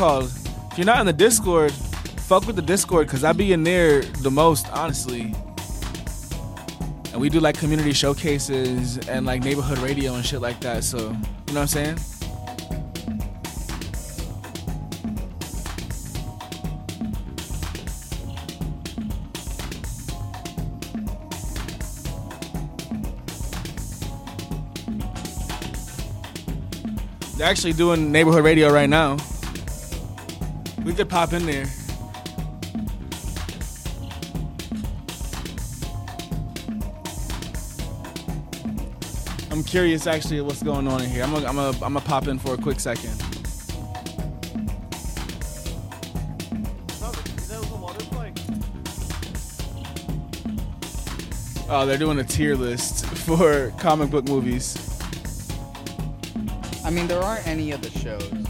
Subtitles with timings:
[0.00, 4.02] If you're not in the Discord, fuck with the Discord because I be in there
[4.02, 5.34] the most, honestly.
[7.12, 10.84] And we do like community showcases and like neighborhood radio and shit like that.
[10.84, 11.98] So, you know what I'm saying?
[27.36, 29.16] They're actually doing neighborhood radio right now.
[30.84, 31.66] We could pop in there.
[39.50, 41.24] I'm curious actually what's going on in here.
[41.24, 43.22] I'm gonna I'm I'm gonna pop in for a quick second.
[51.70, 54.98] Oh, they're doing a tier list for comic book movies.
[56.82, 58.47] I mean, there aren't any of the shows.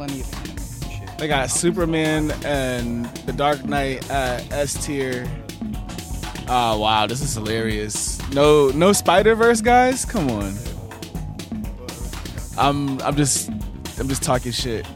[0.00, 1.16] Plenty of anime.
[1.18, 5.30] They got Superman and The Dark Knight at S tier.
[6.48, 8.18] Oh wow, this is hilarious.
[8.30, 10.06] No no Spider Verse guys?
[10.06, 10.54] Come on.
[12.56, 13.50] I'm I'm just
[13.98, 14.86] I'm just talking shit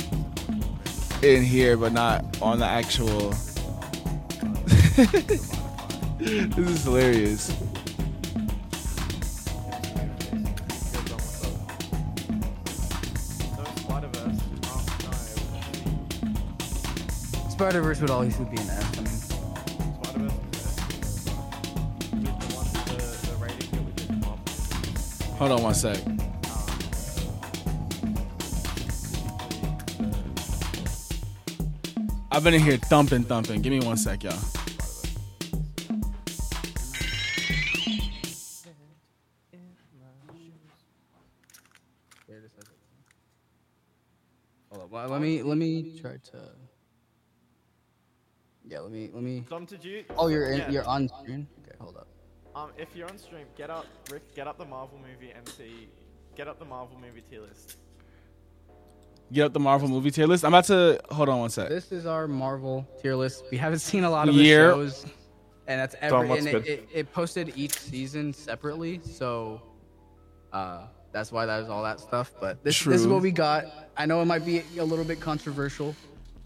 [1.23, 3.29] in here, but not on the actual.
[4.97, 5.51] this
[6.57, 7.53] is hilarious.
[17.55, 18.97] Spider Verse would always be an S.
[18.97, 19.07] I mean,
[20.03, 20.77] Spider-Verse.
[22.11, 24.45] With the one, the, the rating that we did in Marvel.
[25.37, 25.99] Hold on one sec.
[32.33, 33.63] I've been in here thumping, thumping.
[33.63, 34.33] Give me one sec, y'all.
[42.27, 42.53] here it is.
[44.73, 45.09] Hold up.
[45.09, 46.74] Let me let me try to.
[48.67, 49.45] Yeah, let me let me.
[49.49, 50.05] Dom, did you?
[50.17, 51.47] Oh, you're in, yeah, you're on screen.
[51.63, 52.07] Okay, hold up.
[52.57, 54.35] Um, if you're on stream, get up, Rick.
[54.35, 55.89] Get up the Marvel movie MC.
[56.37, 57.77] Get up the Marvel movie tier list.
[59.33, 60.45] Get up the Marvel movie tier list.
[60.45, 61.69] I'm about to hold on one sec.
[61.69, 63.45] This is our Marvel tier list.
[63.51, 65.05] We haven't seen a lot of the Year- shows,
[65.67, 66.29] and that's every.
[66.29, 66.67] what's And good?
[66.67, 69.61] it, it, it posted each season separately, so
[70.53, 72.33] uh, that's why that is all that stuff.
[72.41, 73.65] But this, this is what we got.
[73.97, 75.95] I know it might be a little bit controversial.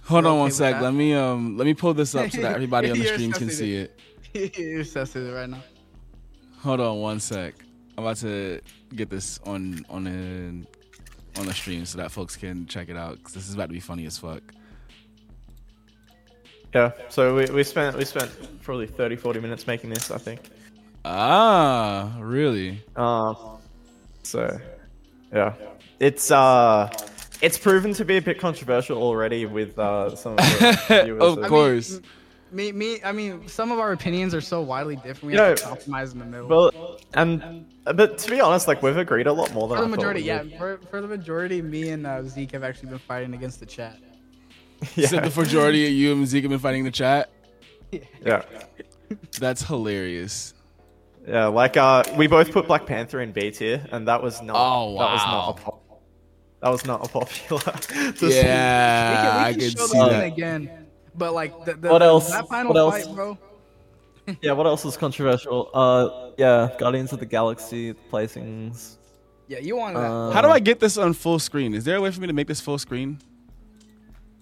[0.09, 0.75] Hold on okay one sec.
[0.75, 0.83] that.
[0.83, 3.51] Let me um let me pull this up so that everybody on the stream can
[3.51, 3.99] see it.
[4.33, 4.59] it.
[4.59, 5.63] You're assessing it right now.
[6.61, 7.55] Hold on one sec.
[7.97, 8.61] I'm about to
[8.95, 13.19] get this on on the on the stream so that folks can check it out
[13.19, 14.43] because this is about to be funny as fuck.
[16.75, 16.93] Yeah.
[17.09, 18.31] So we, we spent we spent
[18.63, 20.41] probably 30, 40 minutes making this, I think.
[21.05, 22.83] Ah, really?
[22.97, 23.37] Um.
[24.23, 24.59] So,
[25.33, 25.55] yeah,
[26.01, 26.91] it's uh,
[27.43, 31.23] it's proven to be a bit controversial already with uh some of the viewers.
[31.23, 32.01] of that- course.
[32.51, 32.99] Me, me.
[33.05, 35.25] I mean, some of our opinions are so widely different.
[35.27, 35.49] We Yeah.
[35.49, 36.49] have to compromise in the middle.
[36.49, 39.87] Well, and but to be honest, like we've agreed a lot more than for the
[39.87, 40.45] I majority, yeah.
[40.57, 43.99] For, for the majority, me and uh, Zeke have actually been fighting against the chat.
[44.83, 45.29] Said yeah.
[45.29, 47.29] the majority of you and Zeke have been fighting the chat.
[48.25, 48.43] yeah.
[49.39, 50.55] That's hilarious.
[51.27, 54.57] Yeah, like uh, we both put Black Panther in B tier, and that was not.
[54.57, 55.33] Oh, That was wow.
[55.33, 55.83] not a pop.
[56.61, 57.61] That was not a popular.
[58.13, 58.45] decision.
[58.47, 60.25] Yeah, we can, we I can can show see that.
[60.25, 60.87] again.
[61.15, 62.31] But like the, the What else?
[62.31, 63.05] that final What else?
[63.07, 63.39] fight, bro.
[64.43, 64.53] Yeah.
[64.53, 65.71] What else was controversial?
[65.73, 68.97] Uh, yeah, Guardians of the Galaxy placings.
[69.47, 70.35] Yeah, you wanted Uh, that.
[70.35, 71.73] How do I get this on full screen?
[71.75, 73.19] Is there a way for me to make this full screen?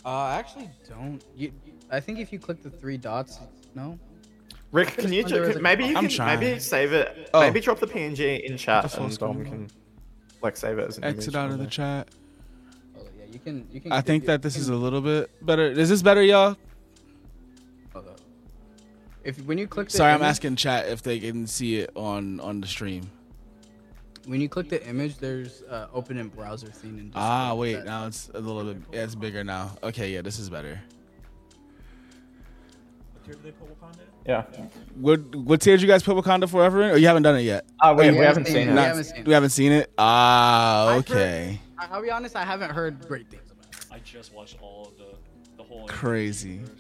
[0.05, 1.23] Uh, I actually don't.
[1.37, 1.53] You,
[1.91, 3.39] I think if you click the three dots,
[3.75, 3.99] no.
[4.73, 6.41] Rick, can you ju- maybe you I'm can trying.
[6.41, 7.31] maybe save it?
[7.33, 7.41] Oh.
[7.41, 9.69] Maybe drop the PNG in chat The full and Dom can
[10.43, 12.09] like save it as an Exit image out of the chat.
[12.99, 13.67] Oh, yeah, you can.
[13.73, 13.93] You can.
[13.93, 14.27] I think it.
[14.29, 15.65] that this is a little bit better.
[15.67, 16.57] Is this better, y'all?
[17.93, 18.21] hold up.
[19.25, 21.91] If when you click the Sorry, I'm image- asking chat if they can see it
[21.97, 23.11] on on the stream.
[24.27, 26.99] When you click the image, there's uh, open in browser thing.
[26.99, 27.73] And just Ah, click wait.
[27.75, 27.85] that.
[27.87, 28.83] Now it's a little bit.
[28.93, 29.77] Yeah, it's bigger now.
[29.85, 30.81] Okay, yeah, this is better.
[34.27, 34.43] Yeah.
[34.97, 36.91] What what tier did you guys put Wakanda Forever in?
[36.91, 37.65] Or you haven't done it yet?
[37.81, 38.69] Ah, we, Oh, we we haven't seen it.
[38.69, 38.75] it.
[38.75, 39.27] We haven't seen it.
[39.27, 39.93] We haven't seen it.
[39.99, 41.61] Ah, I've heard- okay.
[41.79, 42.35] I- I'll be honest.
[42.37, 43.87] I haven't heard great things about it.
[43.93, 45.17] I just watched all of the
[45.57, 45.87] the whole.
[45.87, 46.51] Crazy.
[46.55, 46.73] universe.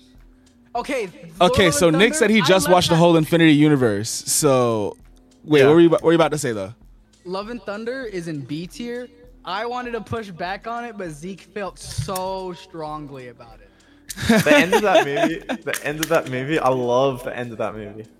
[0.74, 1.08] Okay.
[1.40, 4.10] Okay, so of Nick said he just I left watched the whole Infinity Universe.
[4.10, 4.96] So,
[5.44, 5.66] wait, Yeah.
[5.66, 6.74] what were you what were you about to say though?
[7.24, 9.08] Love and Thunder is in B tier.
[9.44, 13.65] I wanted to push back on it, but Zeke felt so strongly about it.
[14.16, 15.38] The end of that movie.
[15.38, 16.58] The end of that movie.
[16.58, 18.06] I love the end of that movie.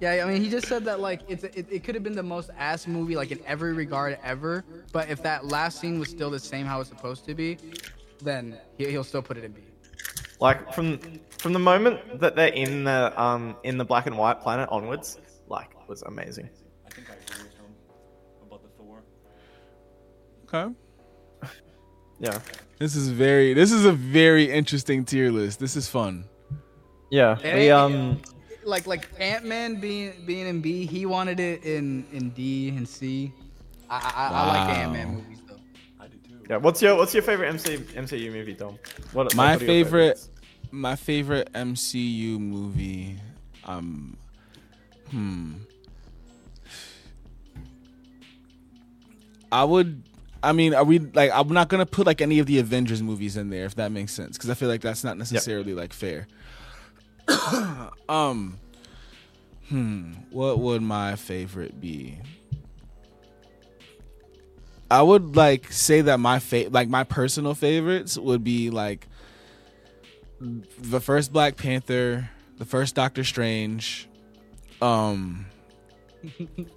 [0.00, 2.22] Yeah, I mean, he just said that like it's it, it could have been the
[2.22, 6.30] most ass movie like in every regard ever, but if that last scene was still
[6.30, 7.58] the same how it's supposed to be,
[8.22, 9.62] then he, he'll still put it in B.
[10.38, 10.98] Like from
[11.38, 15.18] from the moment that they're in the um in the black and white planet onwards,
[15.48, 16.48] like was amazing.
[16.86, 17.66] I think I agree with him
[18.46, 19.02] about the Thor.
[20.46, 20.72] Okay.
[22.20, 22.38] Yeah.
[22.82, 23.54] This is very.
[23.54, 25.60] This is a very interesting tier list.
[25.60, 26.24] This is fun.
[27.10, 27.38] Yeah.
[27.40, 28.20] We um
[28.64, 32.88] Like like Ant Man being being in B, he wanted it in in D and
[32.88, 33.32] C.
[33.88, 35.60] I I, I like Ant Man movies though.
[36.00, 36.44] I do too.
[36.50, 36.56] yeah.
[36.56, 38.76] What's your what's your favorite MC, MCU movie, Dom?
[39.12, 40.26] What, My what favorite,
[40.72, 43.16] my favorite MCU movie.
[43.64, 44.16] Um,
[45.08, 45.52] hmm.
[49.52, 50.02] I would.
[50.42, 51.30] I mean, are we like?
[51.32, 54.12] I'm not gonna put like any of the Avengers movies in there if that makes
[54.12, 56.26] sense, because I feel like that's not necessarily like fair.
[58.08, 58.58] um.
[59.68, 60.12] Hmm.
[60.30, 62.18] What would my favorite be?
[64.90, 69.08] I would like say that my fa- like my personal favorites would be like
[70.40, 72.28] the first Black Panther,
[72.58, 74.06] the first Doctor Strange.
[74.82, 75.46] Um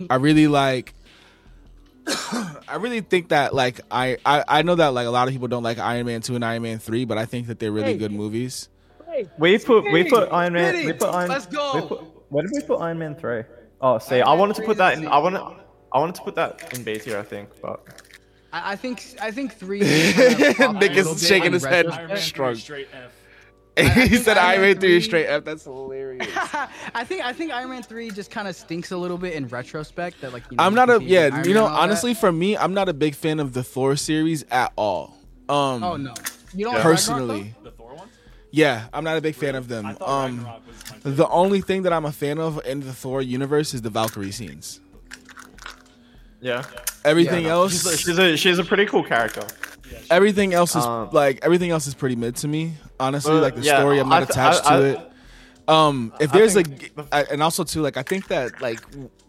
[0.10, 0.94] I really like
[2.68, 5.48] I really think that like I, I I know that like a lot of people
[5.48, 7.98] don't like Iron Man 2 and Iron Man 3, but I think that they're really
[7.98, 8.69] good movies.
[9.38, 10.75] We put we put Iron Man.
[10.75, 11.30] Get We put Iron.
[11.30, 11.75] Let's go.
[11.75, 13.44] We put, where did we put Iron Man three?
[13.81, 15.00] Oh, see, Iron I wanted to put that in.
[15.00, 15.22] I sequel.
[15.24, 15.60] want
[15.94, 17.86] I wanted to put that in B tier, I think, but
[18.52, 19.80] I, I think I think three.
[19.80, 21.86] kinda flopped a Nick is shaking his head.
[21.86, 22.40] retrospect.
[22.40, 23.12] Iron Man straight F.
[23.94, 25.44] he think said Iron Iron Man Man 3 is straight up.
[25.45, 26.27] That's hilarious.
[26.94, 29.48] I think I think Iron Man three just kind of stinks a little bit in
[29.48, 30.22] retrospect.
[30.22, 31.83] That like you know, I'm not a yeah, Iron you know, and all that.
[31.83, 35.18] honestly for me, I'm not a big fan of the Thor series at all.
[35.50, 36.13] Um Oh no,
[36.54, 36.77] you don't Yeah.
[36.77, 37.54] like personally.
[37.63, 38.07] The Thor one?
[38.51, 39.86] Yeah, I'm not a big fan of them.
[39.86, 41.16] Um Ragnarok was my favorite.
[41.18, 44.31] the only thing that I'm a fan of in the Thor universe is the Valkyrie
[44.31, 44.80] scenes.
[46.42, 46.63] yeah.
[47.04, 49.45] Everything Yeah, else She's a, she's a she's a pretty cool character.
[50.10, 52.74] Everything else is Um, like everything else is pretty mid to me.
[53.00, 55.12] Honestly, Uh, like the yeah, story, I'm not th- attached I- to I- it.
[55.68, 56.92] Um, if there's a, think
[57.32, 58.80] and also too, like I think that like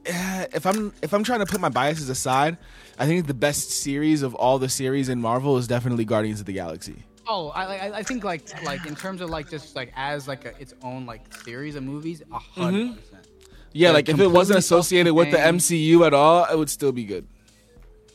[0.05, 2.59] eh, if I'm if I'm trying to put my biases aside,
[2.99, 6.45] I think the best series of all the series in Marvel is definitely Guardians of
[6.47, 7.05] the Galaxy.
[7.27, 10.45] Oh, I, I I think like like in terms of like just like as like
[10.45, 13.27] a, its own like series of movies, a hundred percent.
[13.73, 15.39] Yeah, They're like if it wasn't associated with the.
[15.39, 17.27] MCU at all, it would still be good.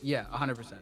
[0.00, 0.80] Yeah, a hundred percent.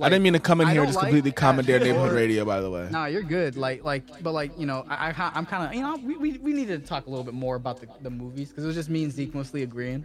[0.00, 2.14] I didn't mean to come in here and just like completely that commandeer neighborhood or-
[2.16, 2.44] radio.
[2.44, 3.56] By the way, Nah, you're good.
[3.56, 6.38] Like, like, but like, you know, I, I I'm kind of, you know, we, we,
[6.38, 8.76] we need to talk a little bit more about the, the movies because it was
[8.76, 10.04] just me and Zeke mostly agreeing.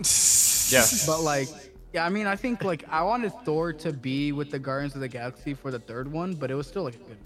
[0.70, 0.84] Yeah.
[1.04, 1.48] But like,
[1.92, 5.00] yeah, I mean, I think like I wanted Thor to be with the Guardians of
[5.00, 7.16] the Galaxy for the third one, but it was still like a good movie.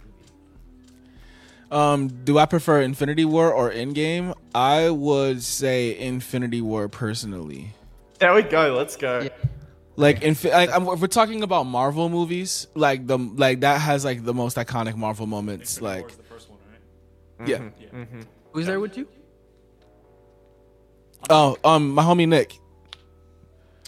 [1.70, 4.32] Um, do I prefer Infinity War or Endgame?
[4.54, 7.72] I would say Infinity War personally.
[8.18, 8.74] There we go.
[8.74, 9.20] Let's go.
[9.24, 9.28] Yeah.
[9.96, 14.04] Like, infi- like I'm, if we're talking about Marvel movies, like the like that has
[14.04, 15.76] like the most iconic Marvel moments.
[15.76, 16.58] Infinity War Like, is the first one,
[17.38, 17.48] right?
[17.48, 17.70] yeah.
[17.80, 18.04] Yeah.
[18.52, 19.06] Who's there with you?
[21.30, 22.58] Oh, um, my homie Nick.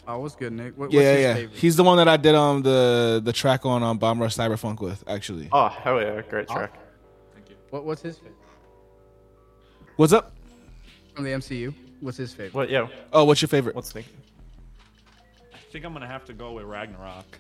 [0.08, 0.79] Oh, what's good, Nick?
[0.79, 1.58] What, Yeah, what's yeah, his favorite?
[1.58, 4.81] He's the one that I did um the the track on um Bomb Rush Cyberpunk
[4.81, 5.49] with actually.
[5.50, 6.73] Oh hell yeah, great track.
[7.35, 7.56] Thank you.
[7.70, 8.35] what, what's his favorite
[9.97, 10.32] What's up?
[11.14, 11.75] from the MCU?
[12.00, 12.55] What's his favorite?
[12.55, 12.70] What?
[12.70, 12.87] Yeah.
[13.12, 13.75] Oh, what's your favorite?
[13.75, 14.05] What's Nick?
[15.76, 17.38] I think I'm gonna have to go with Ragnarok.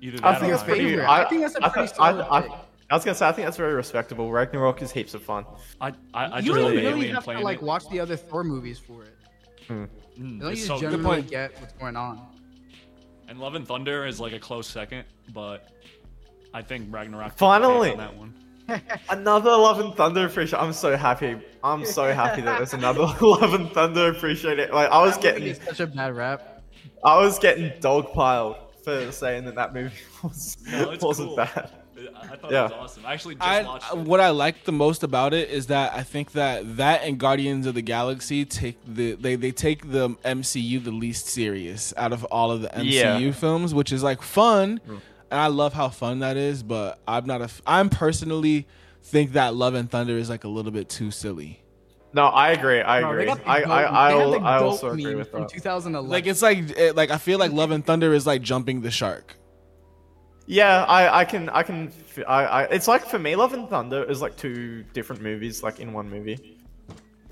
[0.00, 0.84] Either I think or it's pretty.
[0.86, 1.04] favorite.
[1.04, 2.50] I, I think that's a I, pretty I, solid I, pick.
[2.88, 4.32] I was gonna say I think that's very respectable.
[4.32, 5.44] Ragnarok is heaps of fun.
[5.78, 7.44] I, I, I you just don't love the really alien have to planet.
[7.44, 9.14] like watch the other Thor movies for it.
[9.68, 11.28] Mm, You don't it's just so- generally point.
[11.28, 12.26] get what's going on.
[13.28, 15.68] And Love and Thunder is like a close second, but
[16.54, 17.26] I think Ragnarok.
[17.32, 17.90] took the Finally.
[17.90, 18.34] cake on that one.
[19.10, 20.58] Another Love and Thunder appreciate.
[20.58, 21.36] I'm so happy.
[21.62, 24.72] I'm so happy that there's another Love and Thunder appreciate it.
[24.72, 26.55] Like I was That movie getting, is such a bad rap.
[27.06, 31.36] I was getting dogpiled for saying that that movie was, no, wasn't cool.
[31.36, 31.70] bad.
[32.14, 32.64] I I thought Yeah.
[32.66, 33.06] it was awesome.
[33.06, 34.02] I actually just I watched uh, it.
[34.04, 37.66] what I like the most about it is that I think that that and Guardians
[37.66, 42.24] of the Galaxy take the they they take the MCU the least serious out of
[42.24, 43.30] all of the MCU Yeah.
[43.32, 45.00] films, which is like fun, mm.
[45.30, 46.62] and I love how fun that is.
[46.62, 48.66] But I'm not a I'm personally
[49.02, 51.62] think that Love and Thunder is like a little bit too silly.
[52.16, 52.80] No, I agree.
[52.80, 53.26] I Bro, they agree.
[53.26, 53.74] got the I, goat- I,
[54.08, 55.50] I, they had the I goat also agree meme with from that.
[55.50, 56.10] 2011.
[56.10, 58.90] Like it's like it, like I feel like Love and Thunder is like jumping the
[58.90, 59.36] shark.
[60.46, 61.92] Yeah, I, I can, I can,
[62.26, 65.78] I, I it's like for me, Love and Thunder is like two different movies, like
[65.78, 66.56] in one movie.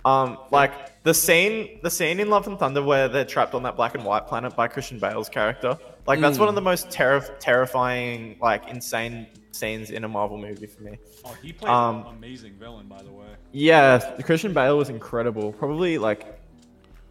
[0.04, 3.76] Um, like the scene, the scene in Love and Thunder where they're trapped on that
[3.76, 5.78] black and white planet by Christian Bale's character.
[6.06, 10.66] Like that's one of the most terri- terrifying, like insane scenes in a Marvel movie
[10.66, 10.98] for me.
[11.24, 13.26] Oh, he played Um, an amazing villain, by the way.
[13.52, 15.52] Yeah, Christian Bale was incredible.
[15.52, 16.40] Probably like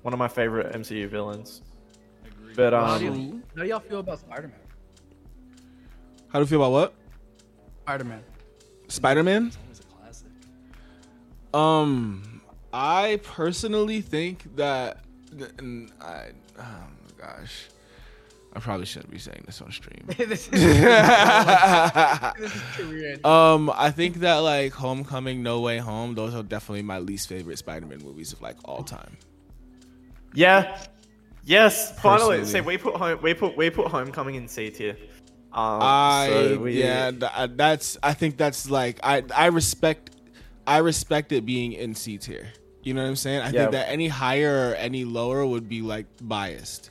[0.02, 1.62] one of my favorite MCU villains.
[2.26, 2.56] Agreed.
[2.56, 4.60] But How do, um, you, how do y'all feel about Spider-Man?
[6.28, 6.94] How do you feel about what?
[7.84, 8.24] Spider-Man.
[8.88, 9.52] Spider-Man?
[9.64, 10.28] Always a classic.
[11.54, 12.42] Um,
[12.74, 15.04] I personally think that,
[15.60, 17.68] and I, oh my gosh,
[18.56, 20.04] I probably shouldn't be saying this on stream.
[20.18, 20.50] this is
[22.38, 23.18] this is career.
[23.24, 27.58] um, I think that like Homecoming, No Way Home, those are definitely my least favorite
[27.58, 29.18] Spider-Man movies of like all time.
[30.34, 30.84] yeah,
[31.46, 32.00] yes.
[32.00, 32.62] Finally, Personally.
[32.62, 34.98] see, we put home, we put we put Homecoming in C tier.
[35.52, 40.12] Um, I so we- yeah, th- uh, that's I think that's like I I respect
[40.68, 42.48] I respect it being in C tier.
[42.84, 43.42] You know what I'm saying?
[43.42, 43.52] I Yeah.
[43.62, 46.90] think that any higher or any lower would be like biased,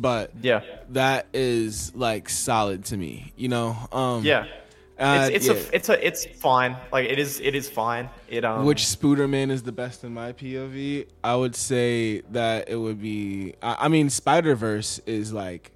[0.00, 3.32] but yeah, that is like solid to me.
[3.36, 3.76] You know?
[3.92, 4.46] Um, yeah.
[4.98, 5.52] uh, it's it's yeah.
[5.52, 6.76] a it's a it's fine.
[6.92, 8.08] Like it is it is fine.
[8.28, 11.06] It um Which Spooderman is the best in my POV?
[11.22, 13.54] I would say that it would be.
[13.62, 15.72] I, I mean, Spider Verse is like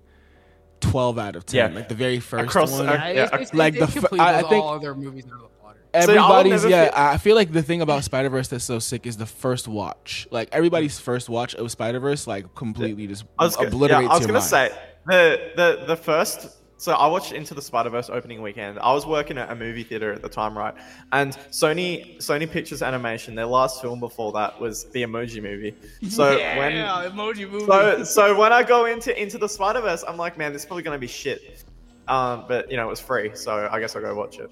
[0.80, 1.70] twelve out of ten.
[1.70, 1.76] Yeah.
[1.78, 2.88] Like the very first Across- one.
[2.88, 5.24] uh, Yeah, yeah, it's, it's, like the it f- I- I think- all other movies
[5.26, 5.53] out of the water.
[5.94, 6.84] Everybody's never yeah.
[6.84, 9.68] feel- I feel like the thing about Spider Verse that's so sick is the first
[9.68, 10.26] watch.
[10.30, 14.12] Like everybody's first watch of Spider Verse, like completely just I was, obliterates yeah, I
[14.12, 14.44] was your gonna mind.
[14.44, 14.72] say
[15.06, 16.58] the the the first.
[16.76, 18.78] So I watched Into the Spider Verse opening weekend.
[18.80, 20.74] I was working at a movie theater at the time, right?
[21.12, 25.74] And Sony Sony Pictures Animation, their last film before that was the Emoji Movie.
[26.10, 27.64] So when emoji movie.
[27.64, 30.66] so so when I go into Into the Spider Verse, I'm like, man, this is
[30.66, 31.64] probably gonna be shit.
[32.08, 34.50] Um, but you know, it was free, so I guess I'll go watch it.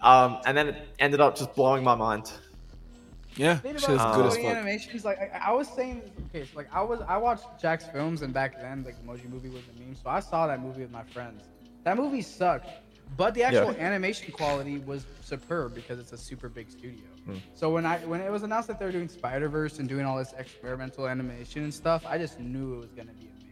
[0.00, 2.30] Um, and then it ended up just blowing my mind.
[3.36, 4.44] yeah, Thing shit is about good as fuck.
[4.44, 8.32] animations, like I, I was saying, okay, so like I was I watched jacksfilms, and
[8.32, 11.02] back then like Emoji Movie was a meme, so I saw that movie with my
[11.04, 11.44] friends.
[11.84, 12.68] That movie sucked,
[13.16, 13.86] but the actual Yeah.
[13.86, 17.04] animation quality was superb because it's a super big studio.
[17.24, 17.36] Hmm.
[17.54, 20.04] So when I when it was announced that they were doing Spider Verse and doing
[20.06, 23.42] all this experimental animation and stuff, I just knew it was gonna be amazing.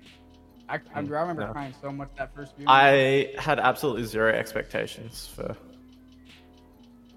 [0.68, 1.48] I, I, I remember Hmm.
[1.48, 1.52] Yeah.
[1.52, 2.68] crying so much that first movie.
[2.68, 5.54] I had absolutely zero expectations for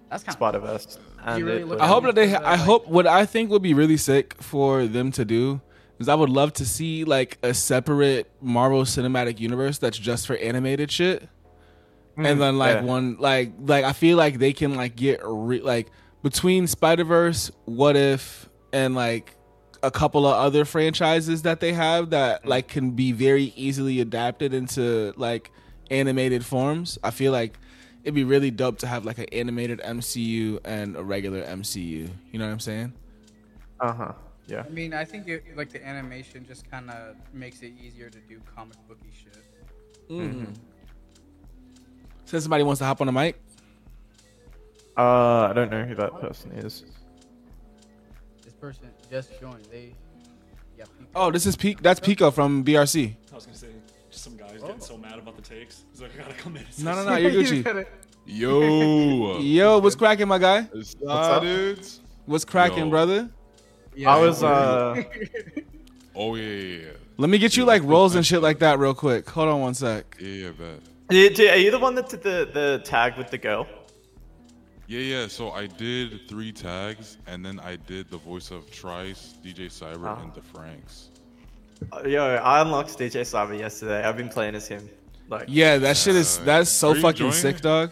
[0.09, 0.97] That's kind Spider Verse.
[1.25, 2.33] And really it I hope that they.
[2.33, 5.61] I hope what I think would be really sick for them to do
[5.99, 10.37] is I would love to see like a separate Marvel Cinematic Universe that's just for
[10.37, 11.27] animated shit,
[12.15, 12.83] and mm, then like yeah.
[12.83, 15.89] one like like I feel like they can like get re- like
[16.23, 19.35] between Spider Verse, What If, and like
[19.83, 22.49] a couple of other franchises that they have that mm.
[22.49, 25.51] like can be very easily adapted into like
[25.89, 26.97] animated forms.
[27.03, 27.59] I feel like
[28.07, 32.07] it'd be really dope to have like an animated MCU and a regular MCU.
[32.31, 32.93] You know what I'm saying?
[33.81, 34.13] Uh-huh.
[34.47, 34.63] Yeah.
[34.65, 38.17] I mean, I think it, like the animation just kind of makes it easier to
[38.29, 39.43] do comic booky shit.
[40.09, 40.55] mmm
[42.23, 43.35] Since somebody wants to hop on the mic,
[44.95, 46.85] Uh, I don't know who that person is.
[48.41, 49.65] This person just joined.
[49.69, 49.93] They,
[50.77, 50.85] yeah.
[50.85, 51.81] people- oh, this is Pico.
[51.83, 53.15] That's Pico from BRC.
[53.33, 53.76] I was gonna say, just
[54.27, 55.83] some guys getting so mad about the takes.
[55.91, 56.63] He's like, I gotta come in.
[56.63, 57.63] and say No, no, no, you're You Gucci.
[57.63, 57.87] gotta-
[58.25, 59.37] Yo.
[59.39, 60.63] Yo, what's cracking, my guy?
[60.63, 61.09] What's up?
[61.37, 62.01] up, dudes?
[62.25, 62.89] What's cracking, Yo.
[62.89, 63.29] brother?
[63.95, 65.01] Yeah, I was uh
[66.15, 66.91] Oh yeah, yeah, yeah.
[67.17, 69.27] Let me get you like rolls and shit like that real quick.
[69.29, 70.17] Hold on one sec.
[70.19, 70.79] Yeah, yeah, bet.
[71.09, 73.65] do- do- are you the one that did the, the tag with the girl?
[74.87, 75.27] Yeah, yeah.
[75.27, 80.05] So I did three tags, and then I did the voice of Tryce, DJ Cyber,
[80.05, 80.21] Ah.
[80.21, 81.09] and the Franks.
[81.91, 84.03] Uh, Yo, I unlocked DJ Cyber yesterday.
[84.03, 84.89] I've been playing as him.
[85.29, 87.61] Like Yeah, that shit is Uh, that's so fucking sick, it?
[87.61, 87.91] dog.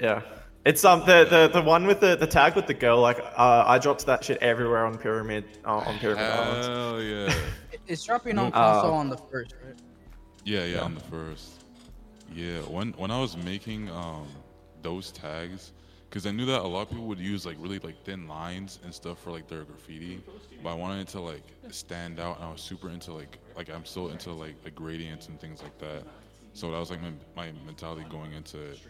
[0.00, 0.22] Yeah.
[0.64, 3.64] It's um the, the, the one with the, the tag with the girl, like uh,
[3.66, 6.66] I dropped that shit everywhere on Pyramid uh, on Pyramid Islands.
[6.68, 7.34] Hell yeah.
[7.88, 9.74] It's dropping on Uh, on the first, right?
[10.44, 11.64] Yeah, yeah, on the first.
[12.34, 14.26] Yeah, when when I was making um
[14.82, 15.72] those tags,
[16.12, 18.80] because I knew that a lot of people would use like really like thin lines
[18.84, 20.22] and stuff for like their graffiti,
[20.62, 23.70] but I wanted it to like stand out, and I was super into like like
[23.70, 26.02] I'm still into like the gradients and things like that.
[26.52, 28.80] So that was like my, my mentality going into it.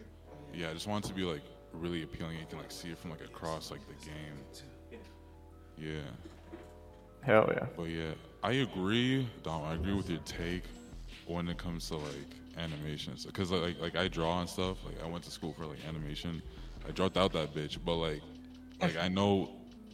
[0.52, 2.38] Yeah, I just wanted to be like really appealing.
[2.38, 4.98] You can like see it from like across like the game.
[5.78, 6.00] Yeah.
[7.20, 7.66] Hell yeah.
[7.76, 9.62] But yeah, I agree, Dom.
[9.62, 10.64] I agree with your take
[11.26, 14.78] when it comes to like animations, because like like I draw and stuff.
[14.84, 16.42] Like I went to school for like animation.
[16.86, 18.22] I dropped out that bitch, but like
[18.80, 19.50] like I know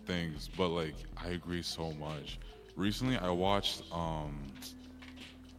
[0.07, 2.39] things, but like I agree so much.
[2.77, 4.39] Recently, I watched um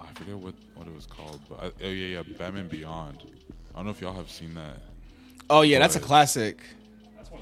[0.01, 3.23] I forget what what it was called, but I, oh yeah yeah Batman Beyond.
[3.73, 4.77] I don't know if y'all have seen that.
[5.49, 6.61] Oh yeah, that's a classic.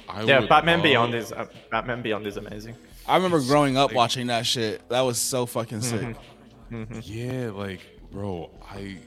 [0.09, 2.75] I Yeah, would Batman love- Beyond is uh, Batman Beyond is amazing.
[3.07, 4.87] I remember It's growing up like- watching that shit.
[4.89, 6.15] That was so fucking sick.
[7.03, 7.79] Yeah, like
[8.11, 8.97] bro, I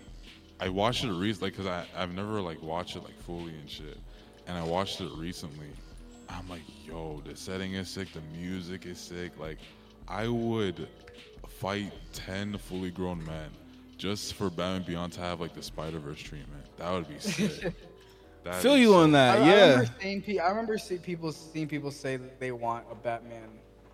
[0.59, 3.99] I watched it recently because I I've never like watched it like fully and shit,
[4.51, 5.69] and I watched it recently.
[6.29, 9.39] I'm like, yo, the setting is sick, the music is sick.
[9.39, 9.59] Like,
[10.09, 10.89] I would
[11.49, 13.51] fight ten fully grown men
[13.97, 16.65] just for Batman Beyond to have like the Spider Verse treatment.
[16.79, 17.73] That would be sick.
[18.43, 18.97] That'd Feel you sick.
[18.97, 19.71] on I, that, I yeah.
[19.71, 23.49] remember seeing pe- I remember see people seeing people say that they want a Batman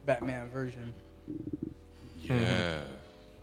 [0.06, 0.94] Batman version.
[2.22, 2.80] Yeah,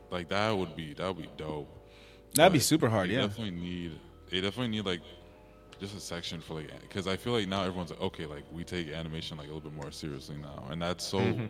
[0.10, 1.70] like that would be that would be dope.
[2.34, 3.22] That'd be super hard, they yeah.
[3.22, 4.00] Definitely need.
[4.32, 5.02] They definitely need like
[5.84, 8.64] just a section for like because I feel like now everyone's like okay like we
[8.64, 11.46] take animation like a little bit more seriously now and that's so Mm-hmm.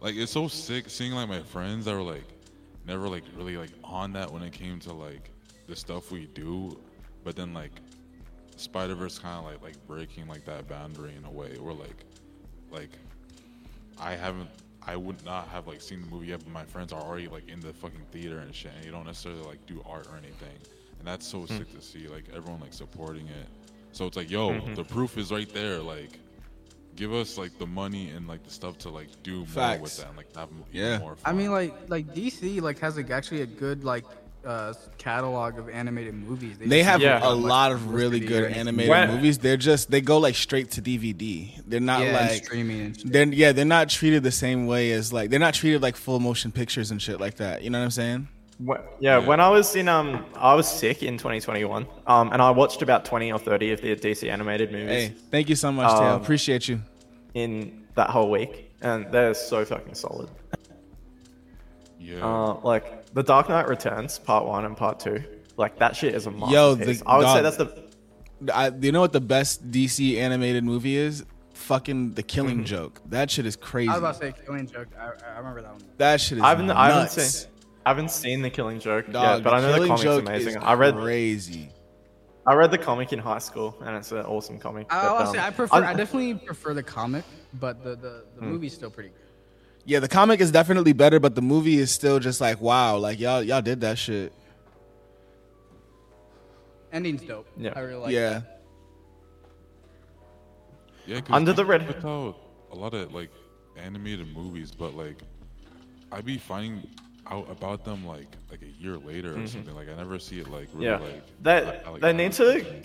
[0.00, 2.24] like it's so sick seeing like my friends that were like
[2.86, 5.30] never like really like on that when it came to like
[5.66, 6.78] the stuff we do
[7.24, 7.72] but then like
[8.56, 12.04] Spider Verse kind of like like breaking like that boundary in a way where like
[12.70, 12.90] like
[13.98, 14.50] I haven't
[14.86, 17.48] I would not have like seen the movie yet, but my friends are already like
[17.48, 20.56] in the fucking theater and shit, and you don't necessarily like do art or anything,
[20.98, 23.46] and that's so sick to see like everyone like supporting it.
[23.92, 25.78] So it's like, yo, the proof is right there.
[25.78, 26.18] Like,
[26.96, 30.08] give us like the money and like the stuff to like do more with that,
[30.08, 30.94] and like have m- Yeah.
[30.96, 31.16] even more.
[31.24, 34.04] I mean, like like DC like has like actually a good like
[34.44, 36.56] uh catalog of animated movies.
[36.60, 37.20] They have Yeah.
[37.22, 39.38] a lot of really good animated When- movies.
[39.38, 41.52] They're just they go like straight to DVD.
[41.66, 43.12] They're not yeah, and like streaming and shit.
[43.12, 46.20] they're yeah, they're not treated the same way as like they're not treated like full
[46.20, 47.62] motion pictures and shit like that.
[47.62, 48.28] You know what I'm saying?
[48.66, 52.50] Wh- Yeah, when I was in um, I was sick in 2021, um, and I
[52.50, 55.90] watched about 20 or 30 of the DC animated movies Hey, thank you so much,
[55.92, 56.02] Tail.
[56.14, 56.80] Um, Appreciate you.
[57.34, 60.28] in that whole week, and they're so fucking solid.
[62.00, 65.22] yeah, Uh, like The Dark Knight Returns, Part One and Part Two,
[65.56, 67.00] like that shit is a Yo, masterpiece.
[67.00, 67.88] the- I would say that's the
[68.54, 71.24] I, you know what the best DC animated movie is?
[71.54, 72.26] Fucking The Mm-hmm.
[72.28, 73.00] Killing Joke.
[73.06, 73.88] That shit is crazy.
[73.88, 74.86] I was about to say Killing Joke.
[74.96, 75.82] I, I remember that one.
[75.96, 77.32] that shit is I haven't, I haven't nuts.
[77.40, 77.50] seen,
[77.88, 80.20] I haven't seen the Killing Joke Dog, yet, but I know the Killing comic's Joke
[80.28, 80.56] amazing.
[80.56, 81.70] is I read, crazy.
[82.46, 84.88] I read the comic in high school, and it's an awesome comic.
[84.92, 85.76] I, but, honestly, um, I prefer.
[85.76, 88.50] I I'm- definitely prefer the comic, but the the, the Hmm.
[88.50, 89.18] movie's still pretty good.
[89.86, 93.18] Yeah, the comic is definitely better, but the movie is still just like wow, like
[93.18, 94.34] y'all y'all did that shit.
[96.92, 97.48] Ending's dope.
[97.56, 97.72] Yeah.
[97.74, 98.12] I really like.
[98.12, 98.28] yeah.
[98.40, 98.60] that.
[101.06, 101.20] yeah.
[101.22, 102.36] 'cause Under the Red- put out
[102.70, 103.30] a lot of like
[103.78, 105.16] animated movies, but like
[106.12, 106.86] I'd be finding
[107.30, 109.74] out about them like like a year later or something.
[109.74, 111.04] Like I never see it like really Mm-hmm.
[111.04, 111.10] Yeah.
[111.12, 112.82] like They- I- I, like, they need to- the same thing.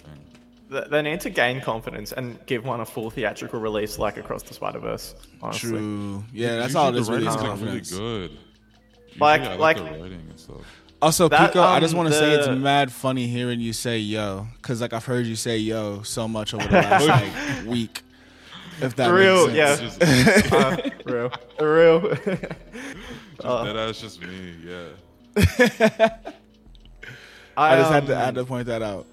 [0.71, 4.41] Th- They need to gain confidence and give one a full theatrical release, like across
[4.43, 5.13] the Spider Verse.
[5.41, 6.23] Honestly, True.
[6.33, 7.91] Yeah, that's all it the is really is writing's, like, really confidence.
[7.91, 8.31] good.
[9.19, 10.61] Like- Usually I like- the writing and stuff.
[11.01, 13.99] Also, That, Pico, I just um, want to say it's mad funny hearing you say
[13.99, 18.01] yo, because like I've heard you say yo so much over the last like week.
[18.81, 19.75] If that real, makes yeah.
[19.75, 19.97] sense.
[20.01, 22.01] It's just, uh, real, real.
[22.15, 22.25] just
[23.41, 26.09] that ass just me, yeah.
[27.55, 29.05] I just had to um, I had to point that out.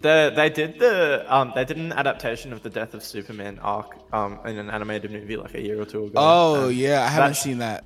[0.00, 3.96] The, they did the um they did an adaptation of the Death of Superman arc
[4.14, 6.12] um in an animated movie like a year or two ago.
[6.16, 7.84] Oh yeah, I haven't that- seen that.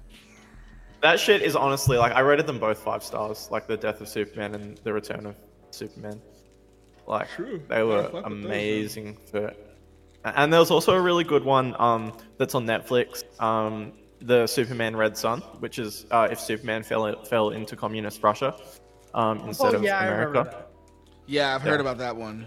[1.03, 4.09] that shit is honestly like I rated them both five stars, like the Death of
[4.09, 5.35] Superman and the Return of
[5.71, 6.21] Superman.
[7.07, 7.29] Like
[7.69, 9.53] they were amazing for
[10.25, 14.97] and there was also a really good one um that's on Netflix um the Superman
[14.97, 18.55] Red Sun, which is uh, if Superman fell fell into communist Russia
[19.15, 20.65] um instead Oh of yeah, I America.
[21.27, 21.81] Yeah, I've heard Yeah.
[21.81, 22.47] about that one.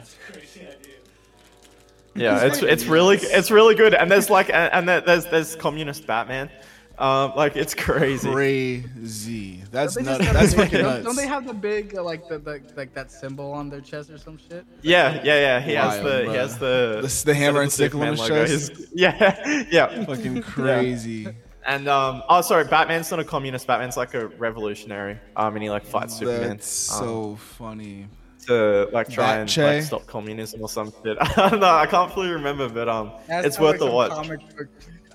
[2.16, 6.08] Yeah, it's it's really it's really good, and there's like and, and there's there's communist
[6.08, 6.50] Batman,
[7.00, 8.32] um, like it's crazy.
[8.32, 9.64] Crazy.
[9.72, 10.32] That's Don't nuts.
[10.32, 11.06] That's the- fucking don't, nuts.
[11.06, 14.10] don't they have the big uh, like the, the like that symbol on their chest
[14.10, 14.66] or some shit?
[14.82, 15.60] Yeah, yeah, yeah.
[15.60, 16.30] He has the bro.
[16.32, 18.82] he has the The- the hammer and sickle on Superman his logo.
[18.82, 20.06] His- yeah, yeah.
[20.06, 21.28] fucking crazy.
[21.68, 23.68] And um, oh, sorry, Batman's not a communist.
[23.68, 25.20] Batman's like a revolutionary.
[25.36, 26.52] Um, and he like fights Superman.
[26.52, 28.08] That's um, so funny.
[28.48, 29.76] to like try That and Che?
[29.76, 31.18] like, stop communism or some shit.
[31.22, 31.76] I don't know.
[31.76, 34.40] I can't fully remember, but um, That it's worth a the some watch.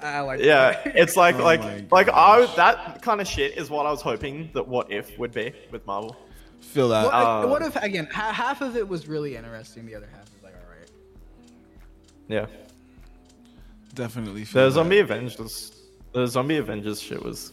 [0.02, 0.96] Comic book- I like Yeah, that.
[0.96, 2.54] it's like Oh like my like I gosh.
[2.56, 5.86] that kind of shit is what I was hoping that What If would be with
[5.86, 6.16] Marvel.
[6.60, 7.04] Feel that.
[7.06, 10.24] What, Uh, what if again ha- half of it was really interesting, the other half
[10.36, 10.90] is like all right.
[12.28, 12.46] Yeah.
[13.94, 14.74] Definitely feel The that.
[14.74, 17.52] zombie Avengers, the zombie Avengers shit was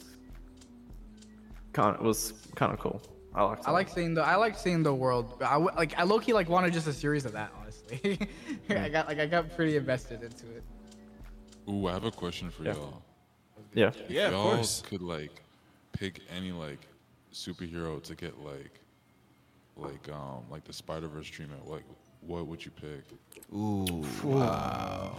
[1.73, 3.01] kind of was kind of cool.
[3.35, 3.67] I liked.
[3.67, 5.37] I like seeing the I like seeing the world.
[5.41, 8.19] I w- like I low key like wanted just a series of that honestly.
[8.69, 10.63] I got like I got pretty invested into it.
[11.69, 12.73] Ooh, I have a question for Yeah.
[12.73, 13.01] y'all.
[13.73, 13.87] Yeah.
[13.89, 14.81] If Yeah, of y'all course.
[14.89, 15.41] could like
[15.93, 16.79] pick any like
[17.33, 18.71] superhero to get like
[19.77, 21.83] like um like the Spider Verse treatment, like
[22.21, 23.03] what would you pick?
[23.53, 25.15] Ooh, wow.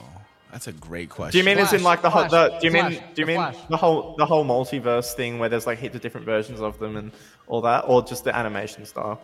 [0.50, 1.32] That's a great question.
[1.32, 2.26] Do you mean it's in like the whole?
[2.28, 3.56] The, do you Flash, mean do you mean Flash.
[3.68, 6.96] the whole the whole multiverse thing where there's like heaps of different versions of them
[6.96, 7.12] and
[7.46, 9.20] all that, or just the animation style?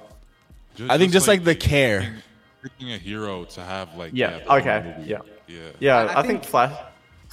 [0.77, 2.01] Ju- I think just like the care.
[2.01, 2.23] picking-
[2.63, 5.19] Picking a hero to have like Yeah, the okay, yeah.
[5.47, 6.73] yeah, Yeah, I- I, I think, think- Flash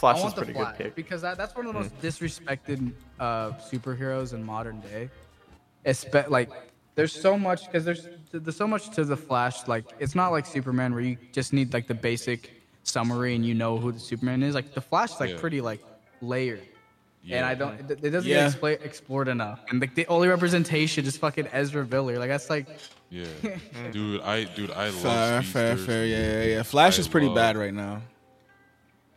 [0.03, 0.95] Flash I is want the pretty Flash good pick.
[0.95, 5.09] because that, that's one of the most disrespected uh, superheroes in modern day.
[5.85, 6.49] Espe- like,
[6.95, 9.67] there's so much because there's there's so much to the Flash.
[9.67, 12.51] Like, it's not like Superman where you just need like the basic
[12.83, 14.53] summary and you know who the Superman is.
[14.55, 15.39] Like, the Flash is like Yeah.
[15.39, 15.81] pretty like
[16.21, 16.61] layered.
[17.29, 18.49] And I don't, it, it doesn't Yeah.
[18.49, 19.61] get expla- explored enough.
[19.69, 22.19] And like the only representation is fucking Ezra Miller.
[22.19, 22.67] Like that's like,
[23.09, 23.25] yeah,
[23.91, 24.19] dude.
[24.21, 26.05] I dude, I love Fair, fair, fair.
[26.05, 26.63] Yeah, yeah, yeah.
[26.63, 28.01] Flash I is pretty love- bad right now.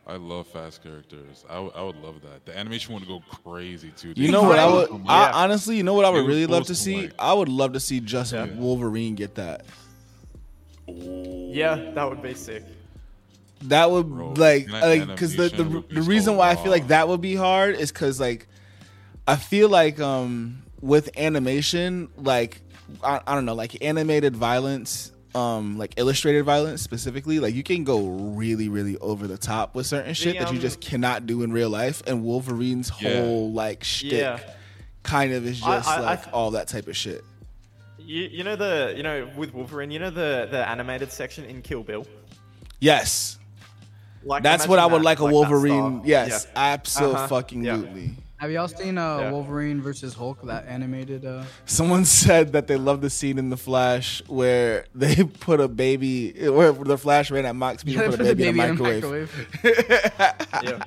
[0.09, 1.45] I love fast characters.
[1.51, 2.47] I, w- I would love that.
[2.47, 4.13] The animation would go crazy too.
[4.15, 4.91] You know what I would?
[4.91, 5.01] Yeah.
[5.09, 7.03] I, honestly, you know what I would were really love to supposed to, see?
[7.09, 8.47] like- I would love to see just Yeah.
[8.55, 9.65] Wolverine get that.
[10.87, 12.63] Yeah, that would be sick.
[13.63, 16.39] That would Bro, like that like because the the, animation would be the reason so
[16.39, 16.89] why I feel like raw.
[16.89, 18.47] that would be hard is because like
[19.27, 22.61] I feel like um with animation like
[23.03, 27.85] I, I don't know like animated violence um like illustrated violence specifically like you can
[27.85, 31.43] go really really over the top with certain shit that you um, just cannot do
[31.43, 33.21] in real life and Wolverine's Yeah.
[33.21, 34.41] whole like shtick Yeah.
[35.03, 37.23] kind of is just I- I like th- all that type of shit.
[37.99, 41.61] You, you know the you know with Wolverine, you know the the animated section in
[41.61, 42.07] Kill Bill.
[42.81, 43.39] Yes,
[44.25, 46.03] Like that's what I would that, like a that Wolverine.
[46.05, 46.73] Yes, Yeah.
[46.75, 48.15] absolutely.
[48.39, 49.31] Have y'all seen uh, Yeah.
[49.33, 50.43] Wolverine versus Hulk?
[50.47, 51.25] That animated.
[51.25, 55.69] Uh, Someone said that they love the scene in the Flash where they put a
[55.69, 59.49] baby, where the Flash ran at Mach speed and put a baby, in a microwave.
[60.63, 60.85] Yeah.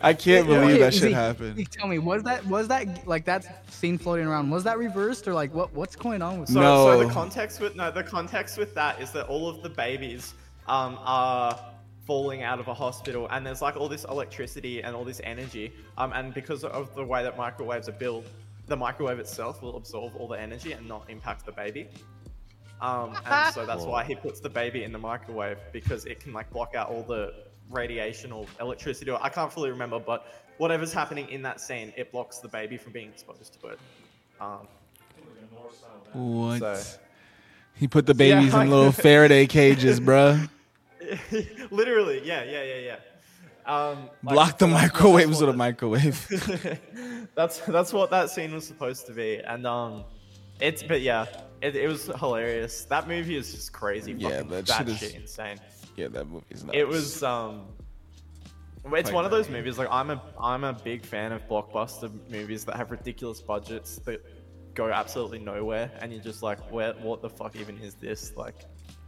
[0.00, 1.56] I can't believe Okay, that shit Zeke, happened.
[1.56, 4.50] Zeke, Tell me, was that was that like that scene floating around?
[4.50, 6.48] Was that reversed or like what what's going on with?
[6.48, 6.86] So, No.
[7.00, 10.34] so the context with no, the context with that is that all of the babies
[10.66, 11.56] um, are
[12.06, 15.72] falling out of a hospital, and there's like all this electricity and all this energy,
[15.98, 18.24] um, and because of the way that microwaves are built,
[18.66, 21.88] the microwave itself will absorb all the energy and not impact the baby.
[22.80, 26.32] Um, and so that's why he puts the baby in the microwave because it can
[26.32, 27.32] like block out all the
[27.70, 29.10] radiation or electricity.
[29.10, 30.26] Or I can't fully remember, but
[30.58, 33.78] whatever's happening in that scene, it blocks the baby from being exposed to it.
[34.40, 34.68] Um,
[36.12, 36.58] What?
[36.60, 36.82] So-
[37.74, 40.48] He put the babies Yeah, in little Faraday cages, bruh.
[41.70, 42.96] Literally, yeah, yeah, yeah, yeah.
[43.66, 46.26] Um, like, Block the microwaves with a microwave.
[47.34, 50.04] That's that's what that scene was supposed to be, and um,
[50.60, 51.26] it's but yeah,
[51.60, 52.84] it, it was hilarious.
[52.84, 54.12] That movie is just crazy.
[54.12, 55.58] Yeah, fucking that that shit is- shit insane.
[55.96, 56.78] yeah, that movie's nuts.
[56.78, 57.66] It was um,
[58.92, 59.76] it's one of those movies.
[59.78, 64.24] Like I'm a I'm a big fan of blockbuster movies that have ridiculous budgets that
[64.74, 68.36] go absolutely nowhere, and you're just like, where what the fuck even is this?
[68.36, 68.54] Like,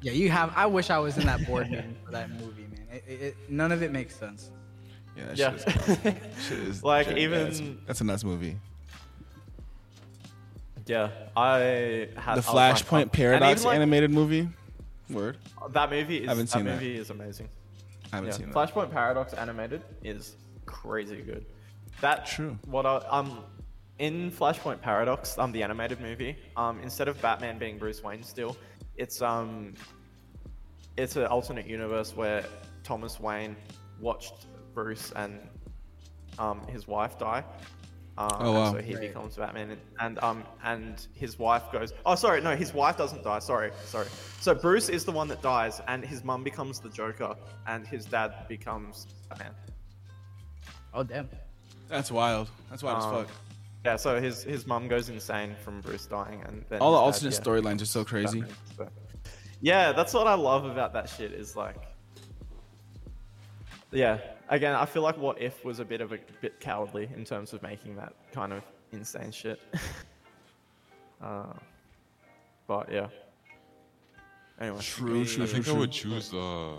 [0.01, 0.53] Yeah, you have.
[0.57, 2.87] I wish I was in that board meeting for that movie, man.
[2.93, 4.51] It, it, it, none of it makes sense.
[5.17, 5.57] Yeah, that yeah.
[5.57, 6.17] shit is, that
[6.49, 8.57] shit is Like, yeah, even- that's, that's a nuts movie.
[10.87, 14.49] Yeah, I had The I was like, Flashpoint um, Paradox like, animated movie.
[15.11, 15.37] Word.
[15.71, 16.75] That movie is I Haven't that seen that.
[16.75, 17.49] movie is amazing.
[18.13, 18.55] I haven't Yeah, seen that.
[18.55, 21.45] Flashpoint Paradox animated is crazy good.
[22.01, 22.59] That True.
[22.67, 23.41] What I um
[23.99, 28.57] in Flashpoint Paradox, um the animated movie, um instead of Batman being Bruce Wayne still,
[28.99, 29.73] it's um
[30.97, 32.45] it's an alternate universe where
[32.85, 33.57] Thomas Wayne
[34.01, 35.41] watched Bruce and
[36.39, 37.45] um his wife die.
[38.19, 38.73] Um, Oh, and wow.
[38.73, 39.09] So he Right.
[39.09, 41.93] becomes Batman, and, and um and his wife goes.
[42.05, 43.39] Oh, sorry, no, his wife doesn't die.
[43.39, 44.09] Sorry, sorry.
[44.41, 47.37] So Bruce is the one that dies, and his mum becomes the Joker,
[47.69, 49.55] and his dad becomes Batman.
[50.93, 51.29] Oh damn.
[51.89, 52.51] That's wild.
[52.71, 53.37] That's wild Um, as fuck.
[53.85, 57.05] Yeah, so his his mum goes insane from Bruce dying, and then All the dad,
[57.05, 58.45] alternate yeah, storylines are so crazy.
[58.77, 58.88] So-
[59.61, 61.33] Yeah, that's what I love about that shit.
[61.33, 61.77] Is like,
[63.93, 64.19] yeah.
[64.51, 67.53] Again, I feel like What If was a bit of a bit cowardly in terms
[67.53, 68.62] of making that kind of
[68.93, 69.61] insane shit.
[71.23, 71.53] uh,
[72.67, 73.09] but yeah.
[74.61, 75.81] Anyway, True, true, I true, think I true.
[75.81, 76.77] would choose uh,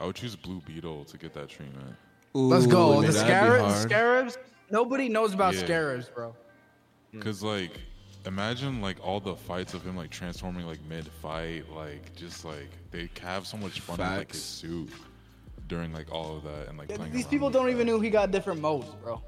[0.00, 1.94] I would choose Blue Beetle to get that treatment.
[2.34, 3.02] Let's go.
[3.02, 3.82] The scarabs.
[3.82, 4.38] Scarabs.
[4.72, 5.60] Nobody knows about Yeah.
[5.60, 6.34] scarabs, bro.
[7.20, 7.72] Cause like,
[8.26, 12.70] imagine like all the fights of him like transforming like mid fight, like just like
[12.90, 14.90] they have so much fun with like his suit
[15.68, 17.70] during like all of that and like playing These people don't that.
[17.70, 19.22] even know he got different modes, bro.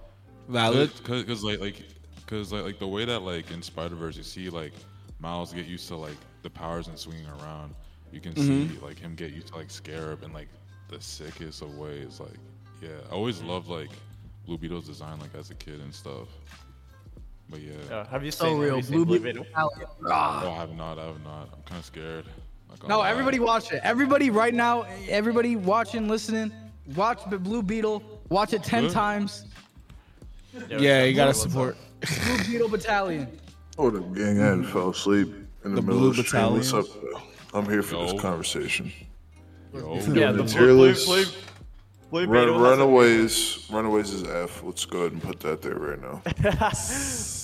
[0.49, 0.91] Valid.
[1.05, 1.85] Cause, cause, like like
[2.27, 4.73] cause like like the way that like in Spider Verse you see like
[5.21, 7.75] Miles get used to like the powers and swinging around.
[8.13, 8.75] You can Mm-hmm.
[8.75, 10.49] see like him get used to like Scarab in like
[10.89, 12.19] the sickest of ways.
[12.21, 12.39] Like
[12.81, 13.91] yeah, I always loved like
[14.47, 16.29] Blue Beetle's design like as a kid and stuff.
[17.49, 18.77] But yeah, Yeah, have you seen, have real.
[18.77, 19.45] you seen Blue Blue Beetle.
[19.45, 19.63] Beetle?
[20.07, 20.99] oh, I have not.
[20.99, 21.49] I have not.
[21.55, 22.25] I'm kind of scared.
[22.89, 23.11] No, lie.
[23.11, 23.81] everybody watch it.
[23.85, 26.53] Everybody right now, everybody watching, listening,
[26.97, 28.03] Watch the Blue Beetle.
[28.31, 28.93] Watch it ten Good.
[28.93, 29.45] times.
[30.69, 31.77] Yeah, you gotta support.
[32.27, 33.39] Blue Beetle Battalion.
[33.79, 35.29] Oh, the gang I had fell asleep
[35.65, 36.53] in the, The middle Blue of the stream.
[36.53, 36.87] What's up?
[37.55, 38.07] I'm here for Yo.
[38.13, 38.93] this conversation.
[39.73, 41.25] Yo, Yeah, the The blue, tier blue, blue
[42.21, 44.63] Run, Beetle has a- Runaways, Runaways is F.
[44.63, 46.23] Let's go ahead and put that there right now.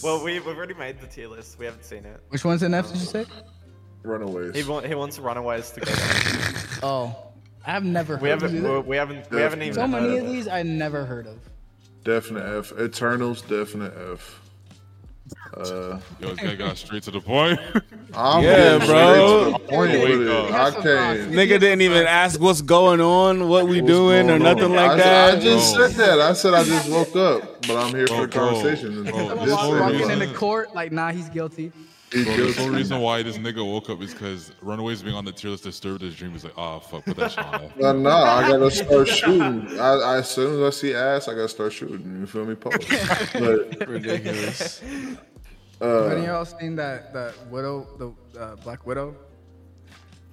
[0.02, 1.58] Well, we, we've already made the tier list.
[1.58, 2.22] We haven't seen it.
[2.30, 2.86] Which one's in F?
[2.88, 3.26] Did you say?
[4.02, 4.54] Runaways.
[4.56, 6.54] He, want, he wants Runaways to go down.
[6.82, 7.16] Oh,
[7.66, 8.80] I've never heard We of haven't, either.
[8.80, 10.32] we, we haven't, we haven't even So heard many of of it.
[10.32, 11.36] these I never heard of.
[12.02, 12.72] Definite F.
[12.80, 14.40] Eternals, definite F.
[15.56, 17.58] Uh, yo, this guy got straight to the point.
[18.14, 19.16] I'm Yeah, getting bro.
[19.16, 20.30] straight to the point Wake with it.
[20.30, 20.52] up.
[20.52, 21.30] I can't.
[21.32, 24.74] Nigga didn't even ask what's going on, what we What's doing, or nothing on?
[24.74, 25.34] like I, that.
[25.34, 25.88] I just Bro.
[25.88, 26.20] said that.
[26.20, 28.94] I said I just woke up, but I'm here for Bro, a conversation.
[28.94, 31.72] bro, This Someone this walk- whole is- walking in the court like, nah, he's guilty.
[32.12, 35.24] He's Bro, the whole reason why this nigga woke up is because Runaways being on
[35.24, 36.32] the tier list disturbed his dream.
[36.32, 37.72] He's like, oh fuck, put that shit on.
[37.76, 39.78] No, no, I gotta start shooting.
[39.78, 42.18] I, I, as soon as I see ass, I gotta start shooting.
[42.20, 42.56] You feel me?
[42.56, 42.88] Post.
[43.32, 44.80] But Ridiculous.
[45.80, 47.86] Have any of y'all seen that that Widow,
[48.32, 49.16] the uh, Black Widow?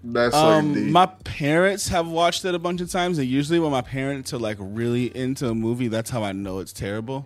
[0.04, 3.60] that's like the Um, my parents have watched it a bunch of times, and usually
[3.60, 7.26] when my parents are like really into a movie, that's how I know it's terrible.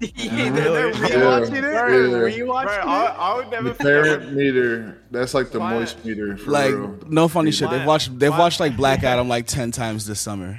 [0.16, 1.54] yeah, they're rewatching it.
[1.54, 1.60] Yeah.
[1.62, 2.38] They're Yeah.
[2.38, 3.18] Rewatching I, it.
[3.18, 4.98] I would never the forget parent meter.
[5.10, 6.98] That's like the Why- moist meter for Like, real.
[7.06, 7.68] no funny shit.
[7.70, 10.58] My- They've watched they've my- watched like Black Adam like ten times this summer.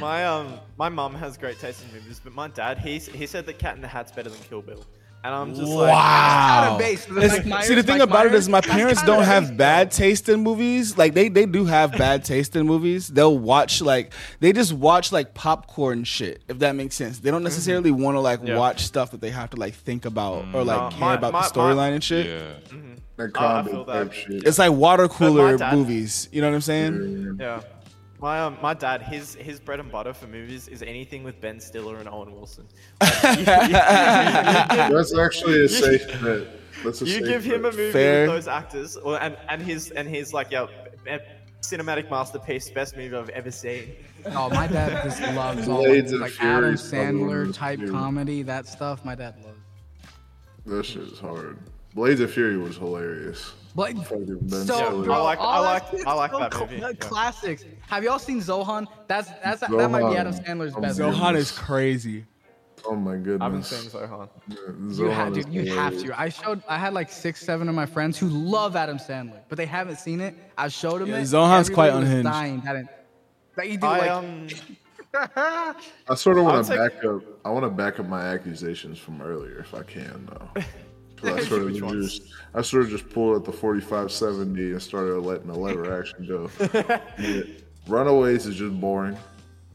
[0.00, 3.44] My um, my mum has great taste in movies, but my dad, he's he said
[3.46, 4.82] that Cat in the Hat's better than Kill Bill,
[5.22, 6.62] and I'm just like, Wow.
[6.64, 7.04] Out of base.
[7.04, 9.56] The Myers- see, the thing Mike about it Myers, is, my parents don't have base,
[9.56, 10.96] bad taste in movies.
[10.96, 13.08] Like they they do have bad taste in movies.
[13.08, 16.42] They'll watch like they just watch like popcorn shit.
[16.48, 17.44] If that makes sense, they don't mm-hmm.
[17.44, 18.56] necessarily want to like Yeah.
[18.58, 20.54] watch stuff that they have to like think about mm.
[20.54, 22.26] or like No, care my- about my- the storyline and shit.
[22.26, 22.94] Yeah, mm-hmm.
[23.16, 24.14] That oh, I- I feel that.
[24.14, 24.44] shit.
[24.44, 26.28] It's like water cooler dad- movies.
[26.32, 27.36] You know what I'm saying?
[27.40, 27.60] yeah.
[28.20, 31.58] My um, my dad, his his bread and butter for movies is anything with Ben
[31.58, 32.66] Stiller and Owen Wilson.
[33.00, 36.48] Like, you, That's actually a safe bet.
[36.84, 37.78] That's a you safe give him a bet.
[37.78, 38.26] movie Fair.
[38.26, 40.66] with those actors, or, and and his and he's like, yeah,
[41.62, 43.94] cinematic masterpiece, best movie I've ever seen.
[44.26, 47.46] Oh, my dad just loves all Blades of, like Adam Fury's probably one of Sandler
[47.46, 47.90] those type too.
[47.90, 49.02] comedy, that stuff.
[49.04, 49.56] My dad loves.
[50.66, 51.58] That shit is hard.
[51.94, 53.54] Blades of Fury was hilarious.
[53.76, 56.66] Like, so, bro, I like- I like- I like that cool.
[56.66, 56.92] movie, The yeah.
[56.94, 57.64] Classics.
[57.88, 58.86] Have y'all seen Zohan?
[59.06, 60.98] That's that's that might be Adam Sandler's Oh, best.
[60.98, 61.18] Zohan.
[61.32, 61.38] movie.
[61.38, 62.24] Is crazy.
[62.86, 63.40] Oh my goodness.
[63.40, 64.98] I haven't seen Zohan.
[64.98, 66.18] You have, dude, you have to.
[66.18, 66.62] I showed.
[66.68, 69.98] I had like six, seven of my friends who love Adam Sandler, but they haven't
[69.98, 70.34] seen it.
[70.58, 71.24] I showed them Yeah, it.
[71.26, 72.24] Zohan's quite everybody was unhinged.
[72.28, 72.86] Dying that it,
[73.56, 74.10] that you do I like.
[74.10, 74.46] um,
[76.08, 77.22] I sort of want to take- back up.
[77.44, 80.62] I want to back up my accusations from earlier, if I can, though.
[81.20, 82.22] 'Cause I sort of just,
[82.54, 86.50] I sort of just pulled at the 4570 and started letting the lever action go.
[87.18, 87.42] Yeah.
[87.88, 89.16] Runaways is just boring.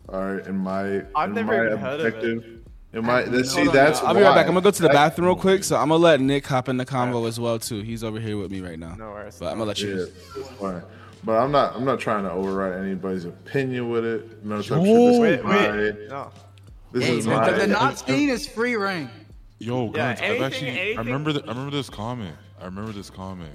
[0.09, 2.13] All right, in my, I've in never my even heard of it.
[2.15, 2.59] objective-
[2.93, 4.45] In my, that, see, on, that's I'll be right back.
[4.47, 6.77] I'm gonna go to the bathroom real quick, so I'm gonna let Nick hop in
[6.77, 7.81] the convo as well too.
[7.81, 8.95] He's over here with me right now.
[8.95, 9.37] No worries.
[9.39, 10.07] But I'm gonna let you.
[10.35, 10.85] Yeah, that's.
[11.23, 11.75] But I'm not.
[11.75, 14.45] I'm not trying to override anybody's opinion with it.
[14.45, 15.21] No type of Yo, shit.
[15.21, 15.71] wait, This my.
[15.71, 16.31] wait, no.
[16.91, 17.51] This hey, is man, my.
[17.51, 19.09] the, the not seen is free reign.
[19.59, 22.33] Yo, Yeah, guys, I've actually, anything- I remember, the, I remember this comic.
[22.61, 23.49] I remember this comic.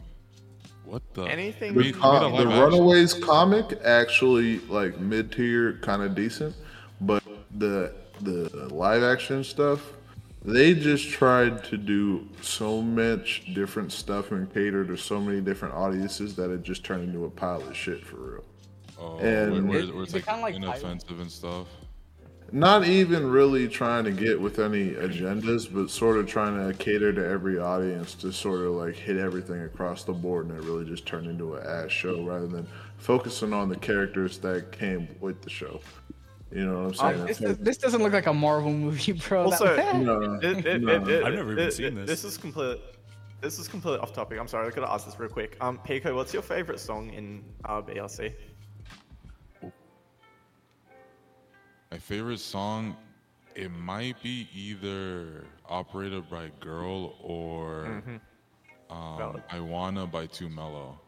[0.84, 1.22] What the?
[1.24, 2.60] Anything- They The, com- the live action.
[2.62, 6.54] Runaways comic actually like mid tier, kind of decent,
[7.00, 7.22] but
[7.58, 9.92] the the live action stuff,
[10.44, 15.74] they just tried to do so much different stuff and cater to so many different
[15.74, 18.44] audiences that it just turned into a pile of shit for real.
[18.98, 21.66] Oh, and- where, where, It- where it's is it like, kinda like inoffensive and stuff.
[22.52, 27.12] Not even really trying to get with any agendas, but sort of trying to cater
[27.12, 30.84] to every audience to sort of like hit everything across the board, and it really
[30.84, 32.66] just turned into an ass show rather than
[32.98, 35.80] focusing on the characters that came with the show.
[36.52, 37.26] You know what I'm saying?
[37.26, 39.44] This, It's does- this doesn't look like a Marvel movie, bro.
[39.44, 40.92] Also, no, It- it- no.
[40.94, 42.06] it- it- I've never even it- seen this.
[42.08, 42.80] This is complete.
[43.40, 44.38] This is completely off topic.
[44.38, 44.66] I'm sorry.
[44.66, 45.56] I gotta ask this real quick.
[45.62, 48.34] Um, Pico, what's your favorite song in uh, BRC?
[51.90, 52.96] My favorite song,
[53.54, 58.00] it might be either "Operated by Girl" or
[58.90, 58.94] Mm-hmm.
[58.96, 60.98] um, "I Wanna" by 2 Mello.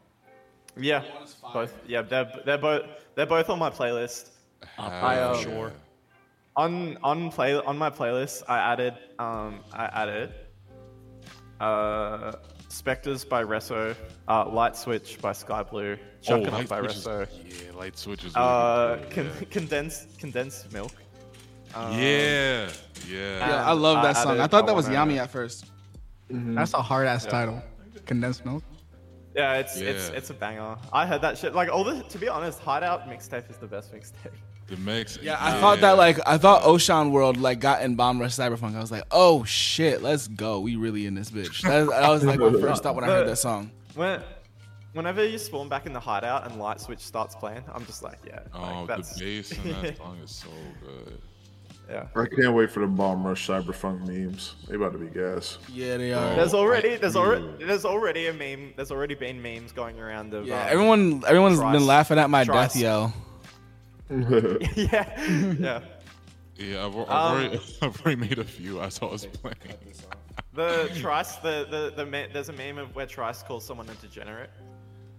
[0.75, 1.03] Yeah,
[1.53, 1.73] both.
[1.87, 2.83] Yeah, they're they're both
[3.15, 4.31] they're both on my playlist.
[4.77, 5.71] I, Hell um, sure.
[6.55, 10.33] On on play on my playlist, I added um I added
[11.61, 12.33] uh
[12.73, 13.95] Spectres by Resso,
[14.27, 18.23] uh, Light Switch by Sky Blue, Chucking Up by Switch is- Resso, Yeah, Light Switch
[18.25, 19.45] is really uh, con- yeah.
[19.51, 20.91] condensed condensed milk.
[21.75, 22.69] Um, yeah,
[23.07, 23.37] yeah.
[23.47, 24.31] Yeah, I love that I song.
[24.33, 25.65] added I thought that was I Wanna- Yami at first.
[26.29, 27.61] That's a hard ass title.
[28.07, 28.63] Condensed milk.
[29.35, 30.75] Yeah, it's it's it's a banger.
[30.91, 31.53] I heard that shit.
[31.53, 34.31] Like all the to be honest, Hideout mixtape is the best mixtape.
[34.67, 35.19] The mix.
[35.21, 38.75] Yeah, I thought that like I thought Ocean World like got in Bomb Rush Cyberpunk.
[38.75, 40.59] I was like, oh shit, let's go.
[40.61, 41.61] We really in this bitch.
[41.63, 43.71] That, that was like my first thought when I heard that song.
[43.95, 44.21] When,
[44.93, 48.19] whenever you spawn back in the hideout and light switch starts playing, I'm just like,
[48.25, 48.39] yeah.
[48.53, 50.47] Oh, like, that's, the bass in that song is so
[50.81, 51.21] good.
[51.89, 52.07] yeah.
[52.15, 54.55] I can't wait for the Bomb Rush Cyberpunk memes.
[54.69, 55.57] They about to be gas.
[55.71, 56.35] Yeah, they are.
[56.35, 58.73] There's already there's already there's already a meme.
[58.77, 62.29] There's already been memes going around of Yeah, um, everyone everyone's Tryce- been laughing at
[62.29, 62.73] my Tryce.
[62.73, 63.13] death yell.
[64.75, 65.79] yeah, yeah.
[66.55, 69.55] Yeah, I've, I've, Um, already, I've already made a few as I was playing.
[70.53, 73.93] The Tryce, the the the me- there's a meme of where Tryce calls someone a
[73.95, 74.51] degenerate.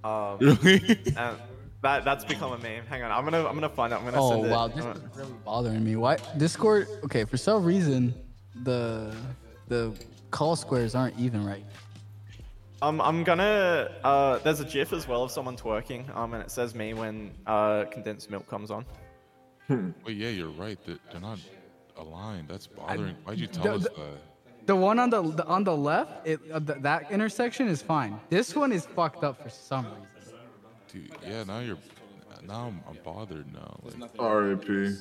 [0.05, 0.99] Um, Really?
[1.17, 1.37] and
[1.83, 2.87] that that's become a meme.
[2.87, 3.97] Hang on, I'm gonna I'm gonna find it.
[3.97, 4.51] I'm gonna Oh send it.
[4.51, 5.97] wow, I'm this gonna- is really bothering me.
[5.97, 6.87] Why Discord?
[7.05, 8.15] Okay, for some reason,
[8.63, 9.13] the
[9.69, 9.93] the
[10.31, 11.65] call squares aren't even right.
[12.83, 13.91] Um, I'm gonna.
[14.03, 16.15] Uh, there's a GIF as well of someone twerking.
[16.15, 18.85] Um, and it says me when uh condensed milk comes on.
[19.69, 20.79] Wait, yeah, you're right.
[20.85, 21.39] They're, they're not
[21.97, 22.49] aligned.
[22.49, 23.17] That's bothering.
[23.25, 24.19] Why'd you tell the- us that?
[24.67, 28.19] The one on the, the on the left, it uh, th- that intersection is fine.
[28.31, 29.85] This one is fucked up for some
[30.17, 30.39] reason.
[30.91, 31.77] Dude, yeah, now you're.
[32.47, 33.79] Now I'm, I'm bothered now.
[33.83, 34.97] Like, R.I.P.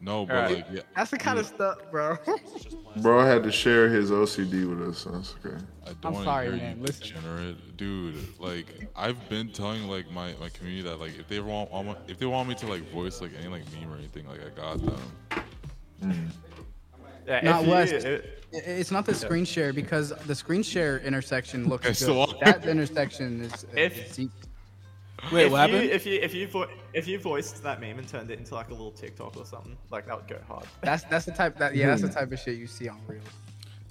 [0.00, 0.56] no, but Alright.
[0.56, 2.16] like, yeah, That's the kind of stuff, bro.
[3.02, 4.98] Bro had to share his OCD with us.
[4.98, 5.56] so That's okay.
[5.84, 7.02] I don't I'm want sorry, to hear man, you listen.
[7.16, 8.40] degenerate, dude.
[8.40, 11.70] Like, I've been telling like my, my community that like if they want,
[12.08, 14.48] if they want me to like voice like any like meme or anything, like I
[14.50, 16.32] got them.
[17.26, 17.92] Yeah, Not West.
[17.92, 22.28] it- It's not the screen share because the screen share intersection looks Okay, good.
[22.30, 23.66] so- that intersection is.
[23.76, 24.28] If- is-
[25.32, 25.76] Wait, if what you.
[25.76, 28.68] If you if you vo- if you voiced that meme and turned it into like
[28.68, 30.66] a little TikTok or something, like that would go hard.
[30.82, 33.24] that's that's the type that yeah that's the type of shit you see on Reels.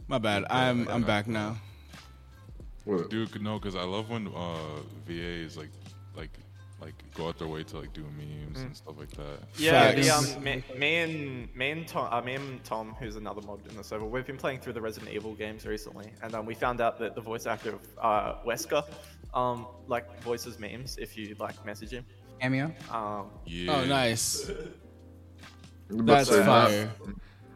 [0.08, 0.46] My bad.
[0.50, 1.58] I'm I'm back now.
[2.86, 3.10] What?
[3.10, 5.72] Dude, no, because I love when uh VAs like
[6.16, 6.32] like
[6.80, 9.40] like go out their way to like do memes and stuff like that.
[9.58, 13.42] Yeah, the, um, me, me and me and Tom, uh, me and Tom, who's another
[13.42, 16.46] mod in the server, we've been playing through the Resident Evil games recently, and um,
[16.46, 18.86] we found out that the voice actor of uh, Wesker,
[19.34, 22.06] um, like voices memes if you like message him.
[22.42, 22.72] Cameo.
[22.92, 23.76] Um, Yeah.
[23.76, 24.50] Oh, nice.
[25.90, 26.92] I'm about to That's say, not- fire.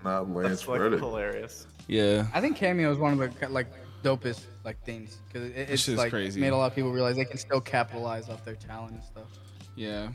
[0.03, 0.99] Not Lance that's like Reddick.
[0.99, 1.67] hilarious.
[1.87, 2.25] Yeah.
[2.33, 3.67] I think Cameo is one of the like
[4.03, 6.39] dopest like things because it, it's shit's like crazy.
[6.41, 9.27] made a lot of people realize they can still capitalize off their talent and stuff.
[9.75, 10.09] Yeah.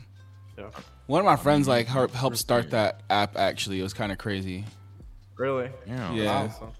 [0.57, 0.69] Yeah.
[1.05, 3.37] One of my friends like helped helped start that app.
[3.37, 4.65] Actually, it was kind of crazy.
[5.37, 5.69] Really?
[5.85, 6.11] Yeah.
[6.13, 6.31] Yeah.
[6.31, 6.71] Awesome.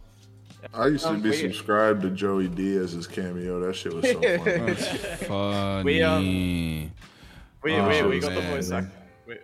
[0.73, 3.59] I used to Um, be we- subscribed to Joey Diaz's cameo.
[3.59, 4.75] That shit was so funny.
[5.27, 5.83] Funny.
[5.83, 6.91] We, um,
[7.63, 8.87] We, Oh, we, we got the voice act.
[9.27, 9.37] We,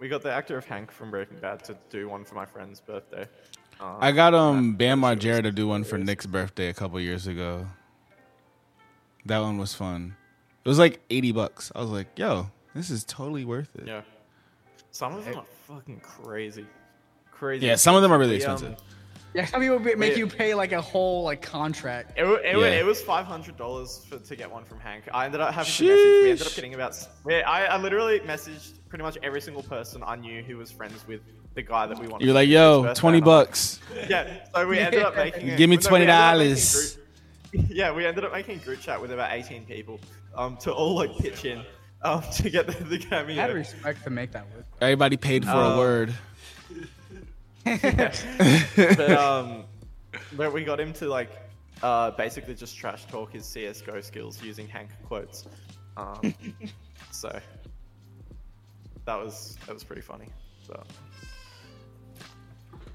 [0.00, 2.80] we got the actor of Hank from Breaking Bad to do one for my friend's
[2.80, 3.26] birthday.
[3.80, 7.26] Um, I got um Bam Margera to do one for Nick's birthday a couple years
[7.26, 7.66] ago.
[9.26, 10.16] That one was fun.
[10.64, 11.70] It was like eighty bucks.
[11.74, 13.86] I was like, yo, this is totally worth it.
[13.86, 14.02] yeah.
[14.90, 16.66] Some of them are fucking crazy.
[17.30, 17.66] Crazy.
[17.66, 18.78] Yeah, some of them are really We, um, expensive.
[19.34, 20.16] Yeah, some people be- make Wait.
[20.18, 22.12] you pay like a whole like contract.
[22.18, 22.64] It, it, Yeah.
[22.66, 25.04] it was five hundred dollars to get one from Hank.
[25.12, 26.22] I ended up having to message.
[26.24, 26.90] We ended up getting about.
[26.90, 30.70] s- we- I, I literally messaged pretty much every single person I knew who was
[30.70, 31.20] friends with
[31.54, 32.24] the guy that we wanted.
[32.24, 33.80] You're like, do yo, twenty and I'm like- bucks.
[34.08, 35.50] Yeah, so we ended up making.
[35.50, 36.72] a- Give me no, we ended up making $20.
[37.52, 40.00] group- Yeah, we ended up making a group chat with about eighteen people,
[40.34, 41.62] um, to all like pitch in,
[42.02, 44.64] um, to get the, the I had respect to make that work.
[44.80, 46.14] Everybody paid for a Uh, word.
[48.76, 49.64] but um,
[50.36, 51.30] but we got him to like,
[51.82, 55.46] uh, basically just trash talk his CS:GO skills using Hank quotes.
[55.96, 56.34] Um,
[57.10, 57.38] so
[59.04, 60.28] that was that was pretty funny.
[60.66, 60.82] So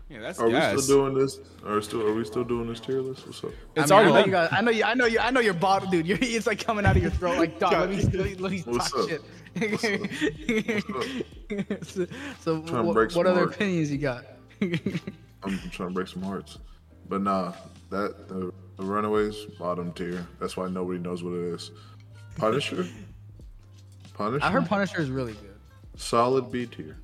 [0.09, 0.83] Yeah, that's Are we gas.
[0.83, 1.39] still doing this?
[1.65, 3.25] Are still are we still doing this tier list?
[3.25, 3.51] What's up?
[3.75, 4.25] It's I mean, already I know done.
[4.25, 4.49] you guys.
[4.51, 4.83] I know you.
[4.83, 5.19] I know you.
[5.19, 6.05] I know your bottle, dude.
[6.05, 7.37] You're, it's like coming out of your throat.
[7.37, 9.09] Like, dog, let me, let me, let me What's talk up?
[9.09, 9.21] shit.
[9.55, 9.83] What's
[11.93, 12.07] so,
[12.41, 13.55] so Trying to what, break what some other hearts.
[13.55, 14.23] opinions you got?
[15.43, 16.57] I'm trying to break some hearts,
[17.09, 17.53] but nah,
[17.89, 20.25] that the, the Runaways bottom tier.
[20.39, 21.71] That's why nobody knows what it is.
[22.37, 22.87] Punisher.
[24.13, 24.45] Punisher.
[24.45, 25.55] I heard Punisher is really good.
[25.95, 26.97] solid B tier.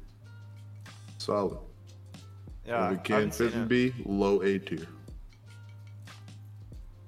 [1.18, 1.58] Solid.
[2.66, 3.68] yeah, if I it can haven't fit in.
[3.68, 4.88] B, low A tier.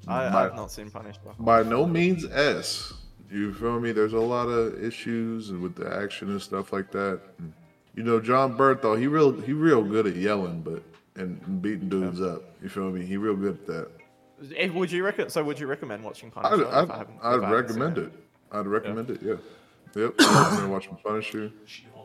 [0.08, 1.20] I, by- I've not seen Punisher.
[1.40, 2.94] By no means S.
[3.32, 3.94] You feel me?
[3.94, 7.22] There's a lot of issues with the action and stuff like that.
[7.40, 7.54] And,
[7.96, 10.84] you know, Jon Bernthal, he real he real good at yelling, but
[11.16, 12.42] and beating dudes up.
[12.62, 13.06] You feel me?
[13.06, 13.88] He real good at that.
[14.56, 15.32] Eh, Would you recommend?
[15.32, 16.68] So would you recommend watching I'd, Punisher?
[16.68, 18.12] I'd, if I haven't- if I I'd haven't recommend seen it.
[18.52, 19.22] I'd recommend it.
[19.22, 19.36] Yeah.
[19.96, 20.14] Yep.
[20.20, 21.52] I've been watching Punisher.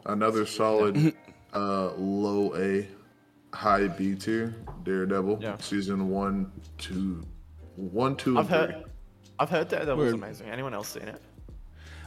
[0.07, 1.15] Another solid
[1.55, 2.89] uh, low A,
[3.55, 4.55] high B tier.
[4.85, 5.39] Daredevil.
[5.41, 5.57] Yeah.
[5.59, 7.25] Season one, two,
[7.77, 8.75] one, two, I've and three.
[8.81, 8.85] heard.
[9.39, 10.49] I've heard Daredevil was amazing.
[10.51, 11.23] Anyone else seen it?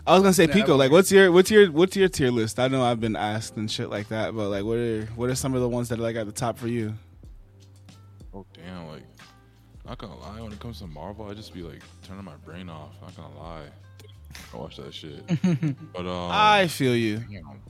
[0.10, 0.76] I was gonna say Pico.
[0.76, 2.60] Like, what's your what's your what's your tier list?
[2.60, 5.36] I know I've been asked and shit like that, but like, what are what are
[5.36, 6.96] some of the ones that are like at the top for you?
[8.34, 8.88] Oh damn!
[8.88, 9.04] Like,
[9.86, 12.70] not gonna lie, when it comes to Marvel, I just be like turning my brain
[12.70, 12.90] off.
[13.02, 13.66] Not gonna lie,
[14.54, 15.26] I watch that shit.
[15.94, 17.18] but um, I feel you.
[17.18, 17.62] damn.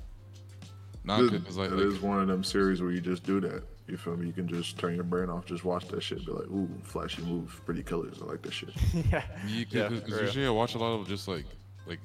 [1.04, 3.40] Not It because like, it like is one of them series where you just do
[3.42, 3.64] that.
[3.88, 4.28] You feel me?
[4.28, 6.26] You can just turn your brain off, just watch that shit.
[6.26, 8.20] Be like, ooh, flashy moves, pretty colors.
[8.22, 8.70] I like that shit.
[8.94, 9.24] yeah.
[9.48, 11.46] Yeah, Yeah, because usually I watch a lot of just like,
[11.88, 12.00] like,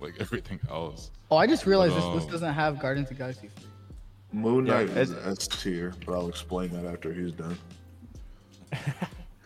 [0.00, 1.10] like everything else.
[1.30, 3.66] Oh, I just realized this um, list doesn't have Guardians of the Galaxy 3.
[4.32, 7.58] Moon Yeah, Knight is S tier, but I'll explain that after he's done.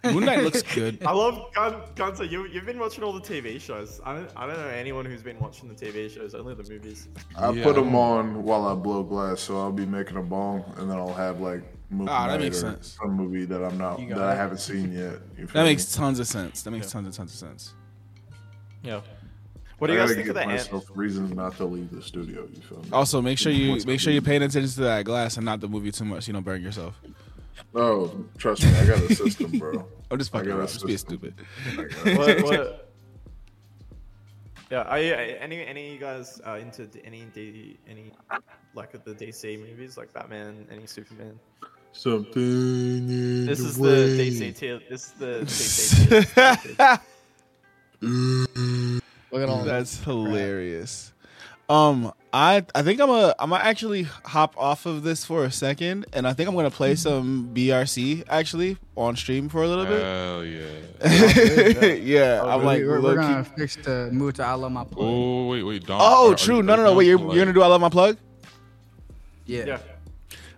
[0.04, 1.02] Moon Knight looks good.
[1.04, 2.24] I love Gun Gunter.
[2.24, 4.02] You you've been watching all the TV shows.
[4.04, 6.34] I don't I don't know anyone who's been watching the TV shows.
[6.34, 7.08] Only the movies.
[7.36, 10.62] I Yeah, put them on while I blow glass, so I'll be making a bong,
[10.76, 12.98] and then I'll have like Moon Ah, that Knight makes or sense.
[13.00, 15.20] some movie that I'm not that got I haven't seen yet.
[15.54, 15.70] That me?
[15.70, 16.62] makes tons of sense.
[16.62, 17.72] That makes tons and tons of sense.
[18.82, 19.00] Yeah.
[19.84, 20.72] What do I you guys gotta think of give the ant?
[20.72, 22.48] myself reasons not to leave the studio.
[22.50, 22.88] You feel me?
[22.90, 25.60] Also, make sure you What's make sure you're paying attention to that glass and not
[25.60, 26.26] the movie too much.
[26.26, 26.98] You don't burn yourself.
[27.74, 29.86] Oh, trust me, I got a system, bro.
[30.10, 30.68] I'm just fucking got a around.
[30.68, 31.34] Just being stupid.
[31.70, 32.18] I got it.
[32.18, 32.90] what, what?
[34.70, 38.10] Yeah, are you, any any of you guys uh, into any D, any
[38.74, 41.38] like of the DC movies like Batman, any Superman?
[41.92, 42.42] Something.
[42.42, 44.16] In This the is way.
[44.16, 44.80] the DC tier.
[44.88, 47.00] This is the DC
[48.00, 49.00] tier.
[49.34, 49.72] Look at all that.
[49.72, 51.12] That's hilarious.
[51.68, 55.50] Um, I I think I'm a I'm gonna actually hop off of this for a
[55.50, 59.86] second, and I think I'm gonna play some BRC actually on stream for a little
[59.86, 60.00] bit.
[60.00, 61.94] Hell yeah!
[61.94, 65.04] yeah, I'm We're- like we're, we're gonna fix the move to I Love My Plug.
[65.04, 65.98] Oh wait, wait, don't.
[66.00, 66.56] Oh, are- are true.
[66.58, 66.94] you- No, no, no.
[66.94, 68.18] Wait, you're, down you're gonna do I love my plug?
[69.46, 69.64] yeah.
[69.64, 69.78] yeah.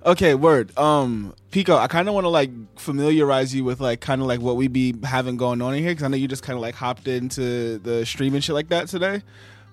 [0.06, 0.76] Okay, word.
[0.78, 4.40] Um, Pico, I kind of want to like familiarize you with like kind of like
[4.40, 6.60] what we be having going on in here because I know you just kind of
[6.62, 9.22] like hopped into the stream and shit like that today.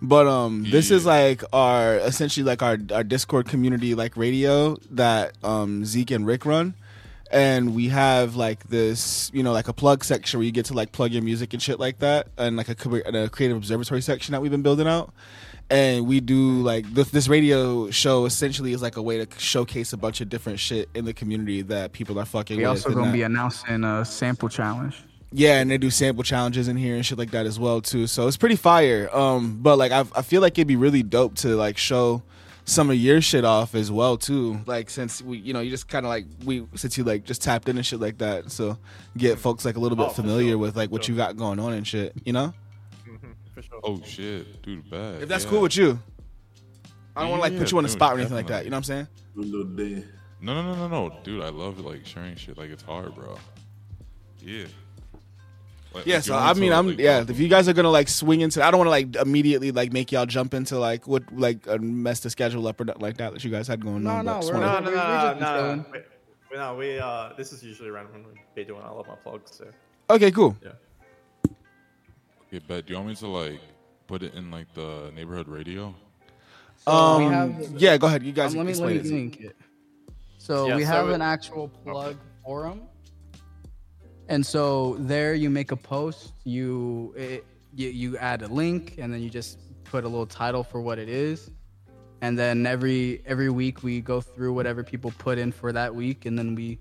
[0.02, 5.38] But um, this is like our essentially like our our Discord community like radio that
[5.44, 6.74] um Zeke and Rick run,
[7.30, 10.74] and we have like this you know like a plug section where you get to
[10.74, 14.02] like plug your music and shit like that, and like a, and a creative observatory
[14.02, 15.14] section that we've been building out
[15.70, 19.93] and we do like this, this radio show essentially is like a way to showcase
[19.93, 22.70] a bunch of different shit in the community that people are fucking We with.
[22.70, 25.01] also and gonna that- be announcing a sample challenge.
[25.32, 28.05] yeah, and they do sample challenges in here and shit like that as well too.
[28.07, 29.09] So it's pretty fire.
[29.16, 32.22] Um, but like I, I feel like it'd be really dope to like show
[32.66, 34.61] some of your shit off as well too.
[34.66, 37.41] Like since we, you know, you just kind of like we since you like just
[37.41, 38.51] tapped in and shit like that.
[38.51, 38.78] So
[39.18, 41.14] get folks like a little bit Oh, familiar sure, with like what sure.
[41.14, 42.14] you got going on and shit.
[42.24, 42.53] You know,
[43.54, 43.80] For sure.
[43.84, 45.22] Oh shit, dude, bad.
[45.24, 45.49] if that's yeah.
[45.49, 45.99] cool with you.
[47.16, 48.64] I don't want to like put you on the spot or anything like that.
[48.64, 49.08] You know what I'm saying?
[49.36, 50.04] Little day.
[50.41, 51.43] No, no, no, no, no, dude.
[51.43, 52.58] I love like sharing shit.
[52.58, 53.38] Like it's hard, bro.
[54.41, 54.66] Yeah.
[55.93, 57.24] Like, Yeah, like, so I mean, to, I'm like, yeah.
[57.28, 59.93] If you guys are gonna like swing into, I don't want to like immediately like
[59.93, 63.18] make y'all jump into like what like uh, mess the schedule up or nothing like
[63.18, 64.26] that that you guys had going No, on.
[64.26, 65.86] no, but just we're wanna- No, no, no, no, no.
[65.91, 65.99] We,
[66.51, 69.16] we, no, we uh, this is usually around when we be doing I love my
[69.16, 69.56] plugs.
[69.56, 69.68] So
[70.10, 70.58] Okay, cool.
[70.64, 70.72] yeah.
[72.54, 72.86] Okay, bet.
[72.86, 73.60] Do you want me to like
[74.06, 75.95] put it in like the neighborhood radio?
[76.86, 78.22] So Um, have- yeah, go ahead.
[78.22, 79.14] You guys Um, let me let explain me it.
[79.24, 79.56] Link it.
[80.38, 82.82] So Yeah, we so have it- an actual plug forum,
[84.30, 86.34] and so there you make a post.
[86.43, 87.43] You it,
[87.74, 90.99] you you add a link, and then you just put a little title for what
[90.99, 91.49] it is,
[92.22, 96.28] and then every every week we go through whatever people put in for that week,
[96.28, 96.78] and then we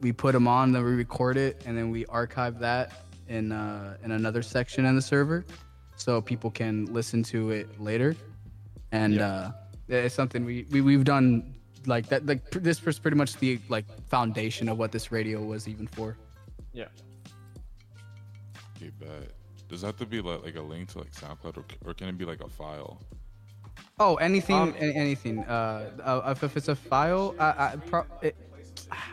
[0.00, 3.96] we put them on, then we record it, and then we archive that in uh,
[4.04, 5.44] in another section in the server,
[5.96, 8.16] so people can listen to it later
[8.94, 9.50] and uh,
[9.88, 11.54] it's something we, we we've done
[11.86, 12.24] like that.
[12.26, 15.86] Like pr- this was pretty much the like foundation of what this radio was even
[15.88, 16.16] for.
[16.72, 16.86] Yeah.
[18.76, 19.30] Okay, bet.
[19.68, 22.08] Does that have to be like, like a link to like SoundCloud, or, or can
[22.08, 23.00] it be like a file?
[23.98, 25.40] Oh, anything, Um, a- anything.
[25.44, 28.36] Uh, uh, if, if it's a file, I, I, pro- it,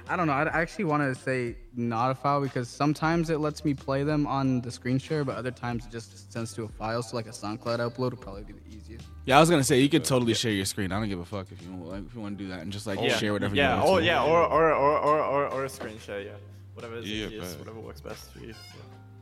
[0.07, 0.33] I don't know.
[0.33, 4.27] I actually want to say not a file because sometimes it lets me play them
[4.27, 7.01] on the screen share, but other times it just sends to a file.
[7.03, 9.05] So like a SoundCloud upload would probably be the easiest.
[9.25, 10.91] Yeah, I was gonna say you could totally share your screen.
[10.91, 12.59] I don't give a fuck if you want, like, if you want to do that
[12.61, 13.17] and just like oh, yeah.
[13.17, 13.77] share whatever Yeah.
[13.77, 13.95] you Or want.
[13.95, 14.05] Oh, to.
[14.05, 14.23] yeah.
[14.23, 16.21] Or or, or or or or a screen share.
[16.21, 16.31] Yeah.
[16.73, 17.51] Whatever is Yeah, easiest.
[17.51, 17.59] bet.
[17.59, 18.47] Whatever works best for you.
[18.47, 18.53] Yeah.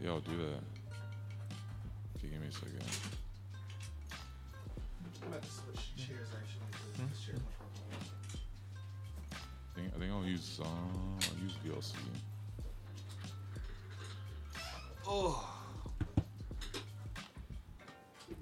[0.01, 0.61] Yeah, I'll do that.
[2.17, 2.83] Okay, give me a second.
[9.99, 11.95] I think, I think I'll use uh, I'll use VLC.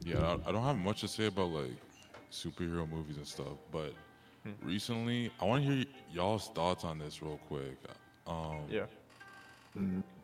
[0.05, 1.71] Yeah, I, I don't have much to say about like
[2.31, 3.93] superhero movies and stuff, but
[4.61, 7.77] recently I want to hear y'all's thoughts on this real quick.
[8.27, 8.85] Um, Yeah.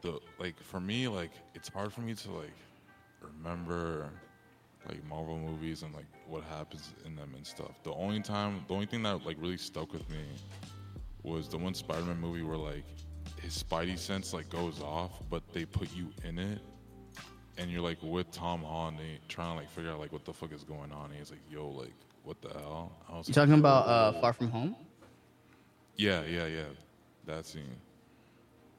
[0.02, 2.58] the like for me like it's hard for me to like
[3.22, 4.10] remember
[4.88, 7.72] like Marvel movies and like what happens in them and stuff.
[7.84, 10.24] The only time, the only thing that like really stuck with me
[11.24, 12.84] was the one Spider-Man movie where like
[13.41, 16.59] his Spidey sense like goes off, but they put you in it,
[17.57, 20.26] and you're like with Tom Holland, and you're trying to like figure out like what
[20.26, 21.09] the fuck is going on.
[21.09, 21.93] And he's like, "Yo, like
[22.24, 24.76] what the hell?" I was You like, talking about uh, Far From Home?
[25.95, 26.63] Yeah, yeah, yeah.
[27.26, 27.76] That scene.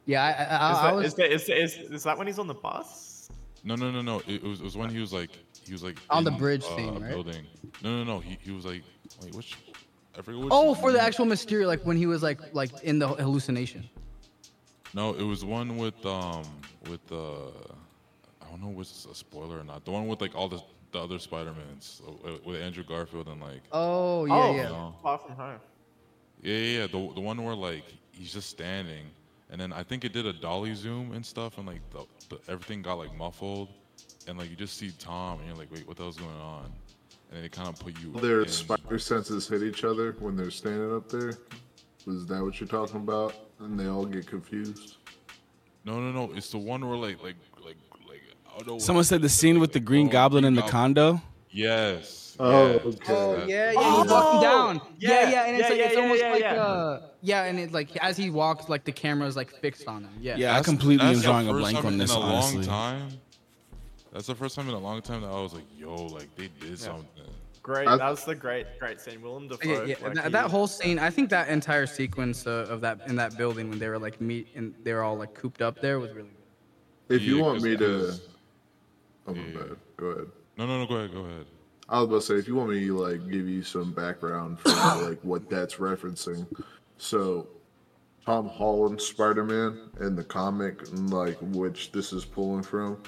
[0.07, 2.27] Yeah, I, I, Is I, I that, was is, that, is, is, is that when
[2.27, 3.31] he's on the bus?
[3.63, 4.19] No, no, no, no.
[4.27, 5.31] It, it was it was when he was like
[5.65, 7.09] he was like On the bridge uh, scene, a right?
[7.09, 7.47] Building.
[7.83, 8.21] No, no, no.
[8.21, 8.83] He, he was like
[9.23, 9.57] wait, which
[10.17, 10.49] I forget which.
[10.53, 13.89] Oh, for the actual Mysterio, like when he was like like in the hallucination.
[14.95, 16.45] No, it was one with um
[16.89, 17.49] with uh
[18.41, 19.85] I don't know if it's a spoiler or not.
[19.85, 20.61] The one with like all the
[20.93, 24.63] the other Spider-Mans uh, with Andrew Garfield and like Oh yeah, oh, yeah.
[24.69, 24.95] No.
[25.03, 25.59] Far from home.
[26.41, 26.87] yeah, yeah, yeah.
[26.87, 29.07] The the one where like he's just standing
[29.51, 32.41] and then I think it did a dolly zoom and stuff and like the, the
[32.49, 33.71] everything got like muffled
[34.29, 36.73] and like you just see Tom and you're like wait what the hell's going on
[37.31, 40.37] and then it kind of put you Their in- spider senses hit each other when
[40.37, 41.33] they're standing up there.
[42.07, 43.35] Was that what you're talking about?
[43.61, 44.97] And they all get confused.
[45.85, 46.33] No, no, no.
[46.35, 47.77] It's the one where like, like, like,
[48.09, 48.21] like.
[48.55, 48.79] I don't know.
[48.79, 50.73] Someone said the scene with the Green Oh, Goblin in the Goblin.
[50.95, 51.23] condo.
[51.51, 52.37] Yes.
[52.41, 53.13] Oh, yes, okay.
[53.15, 54.81] Oh that- yeah, yeah, Oh, he's walking down.
[54.99, 56.55] Yeah, yeah, yeah, and it's yeah, like it's yeah, almost yeah, like yeah.
[56.65, 60.11] uh yeah, and it like as he walks, like the camera's like fixed on him.
[60.21, 60.37] Yeah.
[60.37, 62.13] Yeah, I completely am drawing a blank time on in this.
[62.13, 63.09] a Honestly, long time.
[64.15, 66.49] That's the first time in a long time that I was like, "Yo, like they
[66.61, 67.07] did something."
[67.63, 67.87] Great.
[67.87, 69.21] That was the great, great scene.
[69.23, 69.67] Willem Dafoe.
[69.69, 70.99] Yeah, yeah, like, that, he- that whole scene.
[70.99, 74.21] I think that entire sequence uh, of that in that building when they were like
[74.21, 76.29] meet and they were all like cooped up there was really
[77.09, 77.17] good.
[77.17, 78.21] If you Yeah, want 'cause- me to, 'cause-
[79.27, 79.59] oh my Yeah.
[79.59, 79.77] bad.
[79.97, 80.27] Go ahead.
[80.59, 80.87] No, no, no.
[80.87, 81.13] Go ahead.
[81.13, 81.47] Go ahead.
[81.89, 84.61] I was about to say, if you want me to like give you some background
[84.61, 86.47] for like what that's referencing,
[86.99, 87.47] so
[88.25, 93.03] Tom Holland Spider Man in the comic, like which this is pulling from,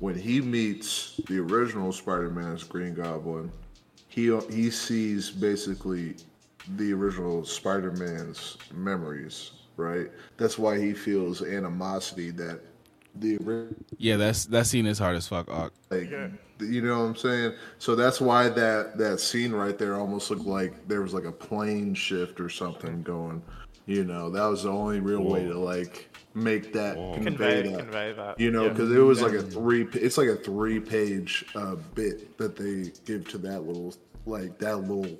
[0.00, 3.50] when he meets the original Spider Man as Green Goblin,
[4.08, 6.16] he he sees basically
[6.76, 10.10] the original Spider Man's memories, right?
[10.36, 12.60] That's why he feels animosity that
[13.16, 15.48] the ori- yeah, that's that scene is hard as fuck.
[15.50, 15.72] Ak.
[15.90, 16.10] like
[16.60, 17.54] you know what I'm saying?
[17.78, 21.32] So that's why that that scene right there almost looked like there was like a
[21.32, 23.42] plane shift or something going.
[23.88, 27.78] You know, that was the only real way to like make that convey, convey, that.
[27.78, 28.38] convey that.
[28.38, 28.68] You know, yeah.
[28.68, 29.88] because it was like a three.
[29.94, 33.94] It's like a three page uh, bit that they give to that little
[34.26, 35.18] like that little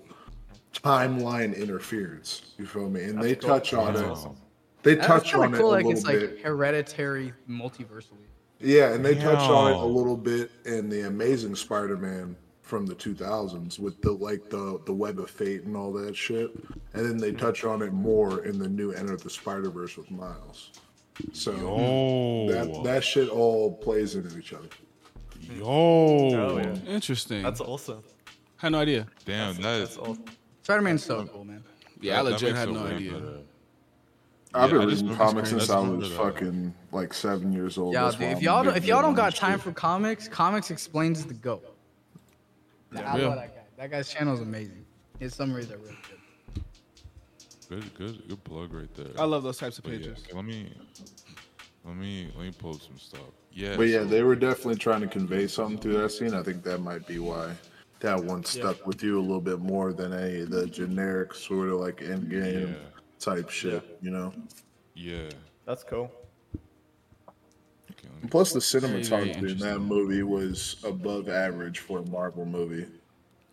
[0.74, 2.52] timeline interference.
[2.58, 3.04] You feel me?
[3.04, 3.48] And they cool.
[3.48, 4.02] touch on it.
[4.02, 4.36] Wow.
[4.82, 5.70] They That's touch kind on of it cool.
[5.70, 8.26] a Like little it's like hereditary multiversally.
[8.60, 12.36] Yeah, and they touch on it a little bit in the Amazing Spider-Man
[12.68, 16.54] from the 2000s with the like the the Web of Fate and all that shit,
[16.92, 20.70] and then they touch on it more in the new Enter the Spider-Verse with Miles.
[21.32, 24.68] So Oh, that that shit all plays into each other.
[25.50, 27.42] yo, Oh yeah, Interesting.
[27.42, 28.02] that's awesome.
[28.56, 29.06] had no idea.
[29.24, 30.24] damn, that That's awesome.
[30.62, 31.64] Spider Man's so cool, man.
[32.00, 33.12] Yeah, I legit had it no idea.
[33.14, 33.38] better.
[34.54, 37.94] I've Yeah, been reading comics since I I was fucking like seven years old.
[37.94, 41.26] Yeah, dude, if y'all don't, if y'all don't got time for comics, Comics Explains is
[42.90, 43.04] the go.
[43.04, 43.28] I real.
[43.28, 43.62] love that guy.
[43.76, 44.84] That guy's channel is amazing.
[45.18, 46.62] His summaries are really good.
[47.68, 49.08] Good, good, good plug right there.
[49.18, 50.18] I love those types of But pages.
[50.24, 50.72] okay, let me,
[51.84, 53.20] let me, let me pull up some stuff.
[53.52, 56.32] Yeah, But yeah, so- they were definitely trying to convey something through that scene.
[56.34, 57.52] I think that might be why
[58.00, 61.68] that one stuck with you a little bit more than any of the generic sort
[61.68, 62.74] of like end game Yeah.
[63.18, 64.32] type shit, you know.
[64.94, 65.28] yeah.
[65.66, 66.10] That's cool.
[68.18, 72.86] Okay, Plus, the cinematography in that movie was above average for a Marvel movie.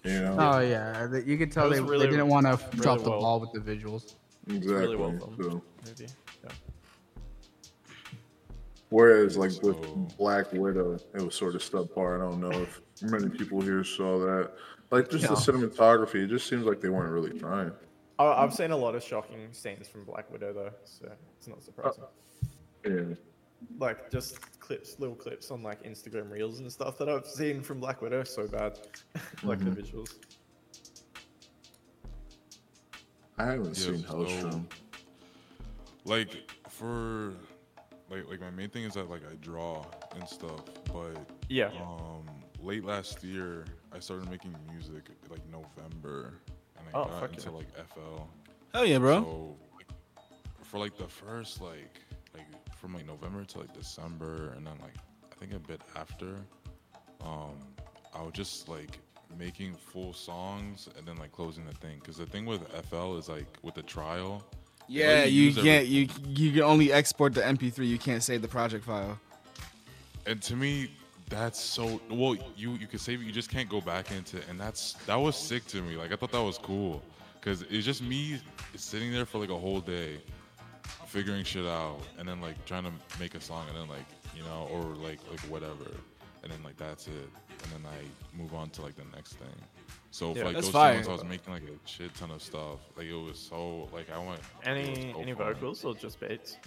[0.03, 3.09] You know, Oh yeah, you could tell they, really- they didn't want to drop the
[3.09, 4.15] ball with the visuals.
[4.47, 4.73] exactly.
[4.73, 5.19] Really well.
[5.19, 6.07] So, Movie.
[6.43, 6.51] Yeah.
[8.89, 12.19] whereas, like with So- Black Widow, it was sort of subpar.
[12.19, 14.51] I don't know if many people here saw that.
[14.91, 17.71] Like just the cinematography, it just seems like they weren't really trying.
[18.19, 21.61] I, I've seen a lot of shocking scenes from Black Widow though, so it's not
[21.63, 22.03] surprising.
[22.85, 23.15] Yeah.
[23.77, 27.79] Like just clips, little clips on like Instagram Reels and stuff that I've seen from
[27.79, 28.23] Black Widow.
[28.23, 28.79] So bad,
[29.43, 30.15] like the visuals.
[33.37, 34.65] I haven't Yeah, seen so- Helstrom.
[36.05, 37.33] like for
[38.09, 39.85] like like my main thing is that like I draw
[40.15, 40.61] and stuff,
[40.93, 41.15] but
[41.49, 41.71] Yeah.
[41.81, 42.25] um
[42.61, 46.39] late last year I started making music like November
[46.77, 47.55] and I Oh, got into yeah.
[47.57, 48.27] like FL.
[48.73, 49.21] Hell yeah, bro.
[49.23, 49.87] So like,
[50.63, 51.99] for like the first like
[52.33, 52.45] like
[52.85, 54.93] from like November to like December and then like
[55.31, 56.35] I think a bit after,
[57.21, 57.55] um,
[58.13, 58.99] I was just like
[59.39, 61.99] making full songs and then like closing the thing.
[62.01, 64.43] Cause the thing with FL is like with the trial.
[64.87, 65.67] Yeah, let you can't.
[65.67, 67.87] every- You you can only export the MP3.
[67.87, 69.19] You can't save the project file.
[70.27, 70.91] and to me
[71.27, 72.37] That's so well.
[72.55, 73.25] You you can save it.
[73.25, 75.97] You just can't go back into it, and that's that was sick to me.
[75.97, 77.01] Like I thought that was cool,
[77.41, 78.39] cause it's just me
[78.75, 80.19] sitting there for like a whole day,
[81.15, 84.05] figuring shit out, and then like trying to make a song, and then like
[84.35, 85.89] you know, or like like whatever,
[86.43, 87.29] and then like that's it,
[87.63, 89.55] and then I move on to like the next thing.
[90.11, 90.95] So for like those fire.
[90.95, 92.79] songs, I was making like a shit ton of stuff.
[92.97, 94.41] Like it was so like I went.
[94.65, 95.53] Any so any fun.
[95.53, 96.57] vocals or just beats?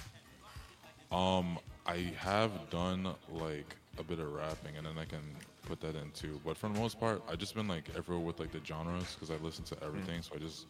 [1.13, 5.21] Um, I have done like a bit of rapping, and then I can
[5.67, 6.41] put that in too.
[6.43, 9.31] But for the most part, I just been like everywhere with like the genres because
[9.31, 10.23] I listen to everything.
[10.23, 10.67] So I just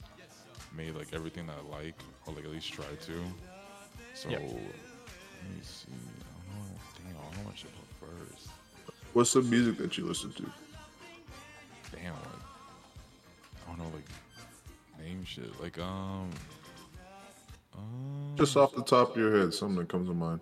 [0.76, 3.24] made like everything that I like, or like at least try to.
[4.18, 4.40] So Yep.
[4.40, 4.58] let me
[5.62, 5.86] see.
[5.92, 6.80] I don't know.
[6.96, 8.48] Damn, I don't know what I should put first.
[9.12, 10.42] What's the music that you listen to?
[11.92, 12.24] Damn, like
[13.64, 14.08] I don't know, like
[14.98, 15.62] name shit.
[15.62, 16.30] Like um,
[17.76, 20.40] um Just off the top of your head, something that comes to mind.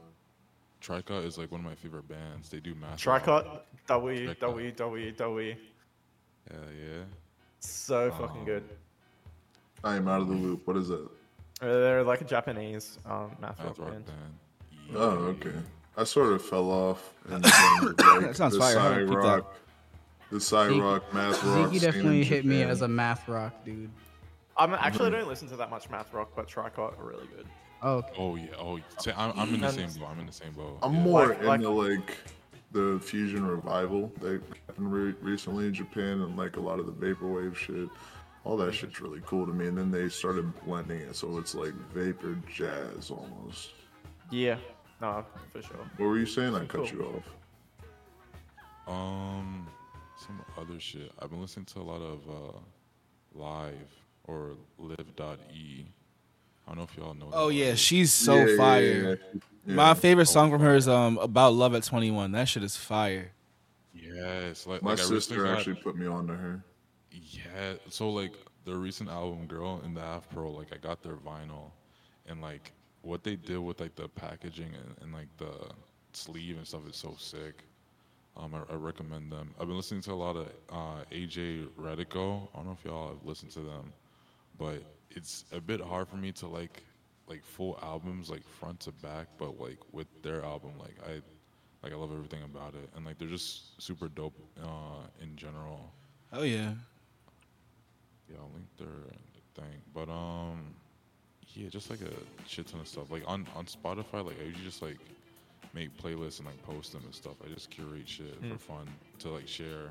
[0.81, 2.49] Tricot is like one of my favorite bands.
[2.49, 3.05] They do math.
[3.05, 3.25] rock.
[3.25, 5.55] Tricot, W, W, W, W.
[6.51, 7.03] Yeah, yeah.
[7.61, 8.65] So fucking good.
[9.85, 10.67] I am out of the loop.
[10.67, 11.07] What is that?
[11.61, 14.07] Uh, They're like a Japanese um, math rock Math rock band.
[14.07, 14.95] band.
[14.95, 15.53] Oh, okay.
[15.97, 17.15] I sort of fell off.
[17.31, 18.75] In terms like, That sounds the fire.
[18.75, 19.15] Psy I'll keep that.
[19.17, 19.57] rock,
[20.31, 21.71] the Psy Zeke- rock, math rock.
[21.71, 23.91] Ziggy definitely hit me as a math rock dude.
[24.59, 27.47] I'm actually I don't listen to that much math rock, but Tricot are really good.
[27.83, 28.13] Oh, okay.
[28.19, 28.47] Oh yeah.
[28.59, 30.09] Oh, say, I'm, I'm in the same boat.
[30.11, 30.79] I'm in the same boat.
[30.83, 31.01] I'm yeah.
[31.01, 32.17] more Like- like- into like
[32.73, 36.93] the fusion revival that happened re- recently in Japan and like a lot of the
[36.93, 37.89] vaporwave shit.
[38.47, 39.67] All that shit's really cool to me.
[39.67, 43.71] And then they started blending it, so it's like vapor jazz almost.
[44.31, 44.57] Yeah,
[45.01, 45.77] no, for sure.
[45.97, 46.55] What were you saying?
[46.55, 46.89] I cut Cool.
[46.93, 47.23] you
[48.87, 48.93] off.
[48.95, 49.67] Um,
[50.25, 51.11] some other shit.
[51.19, 52.59] I've been listening to a lot of uh,
[53.35, 53.75] live
[54.25, 55.87] or Liv.e.
[56.67, 57.31] I don't know if y'all know.
[57.33, 57.85] Oh that yeah, artist.
[57.85, 58.83] she's so Yeah, yeah, fire.
[58.83, 59.75] yeah, yeah.
[59.75, 62.33] My favorite song from her is um about love at 21.
[62.33, 63.33] That shit is fire.
[63.95, 66.65] Yes, like My like sister got- actually put me on to her.
[67.23, 71.17] Yeah, so like the recent album "Girl in the Half Pearl," like I got their
[71.17, 71.71] vinyl,
[72.27, 75.71] and like what they did with like the packaging and, and like the
[76.13, 77.65] sleeve and stuff is so sick.
[78.37, 79.55] Um, I, I recommend them.
[79.59, 82.49] I've been listening to a lot of uh, AJ Radico.
[82.53, 83.93] I don't know if y'all have listened to them,
[84.59, 86.83] but it's a bit hard for me to like
[87.29, 89.29] like full albums like front to back.
[89.39, 91.23] But like with their album, like I
[91.83, 95.93] like I love everything about it, and like they're just super dope uh, in general.
[96.33, 96.73] Oh yeah.
[98.31, 99.13] Yeah, I'll link their
[99.55, 99.81] thing.
[99.95, 100.75] But um,
[101.55, 102.13] yeah, just like a
[102.49, 103.11] shit ton of stuff.
[103.11, 104.99] Like on on Spotify, like I usually just like
[105.75, 107.35] make playlists and like post them and stuff.
[107.45, 108.89] I just curate shit for fun
[109.21, 109.91] to like share.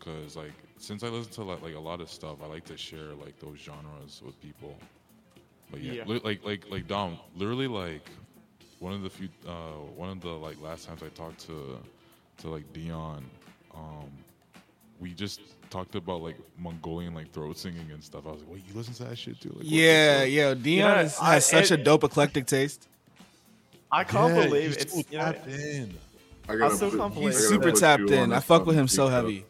[0.00, 2.76] Cause like since I listen to like, like a lot of stuff, I like to
[2.76, 4.76] share like those genres with people.
[5.70, 6.04] But yeah, Yeah.
[6.06, 8.10] li- like like like Dom, literally like
[8.80, 11.78] one of the few uh one of the like last times I talked to
[12.38, 13.24] to like Dion,
[13.74, 14.10] um,
[15.00, 15.40] we just
[15.70, 18.26] talked about like Mongolian like throat singing and stuff.
[18.26, 19.50] I was like, wait, you listen to that shit too?
[19.50, 20.54] Like, Yeah, fuck?" yeah.
[20.54, 22.88] Dion know, is, I- has such it- a dope eclectic taste.
[23.90, 25.94] I can't Yeah, believe he's it's you know, tapped in.
[26.48, 28.32] I gotta still put- can't I believe- He's gotta super put tapped you on in.
[28.32, 29.14] a I fuck with him so Pico.
[29.14, 29.44] heavy.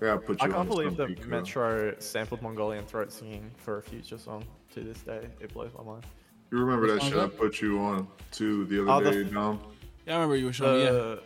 [0.00, 1.28] I gotta put you I on can't a believe the Pico.
[1.28, 4.44] Metro sampled Mongolian throat singing for a future song.
[4.74, 6.04] To this day, it blows my mind.
[6.50, 9.24] You remember that Which shit one's I put you on to the Oh, other the-
[9.24, 9.60] day, Dom?
[10.06, 10.84] Yeah, I remember you were showing me.
[10.84, 10.90] Yeah.
[10.90, 11.20] The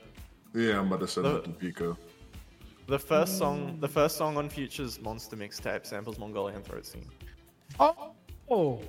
[0.55, 1.99] Yeah, I'm about to send The- it to Pico.
[2.87, 7.11] The first song, the first song on Future's Monster mixtape samples Mongolian throat singing.
[7.80, 8.12] Oh,
[8.51, 8.80] oh.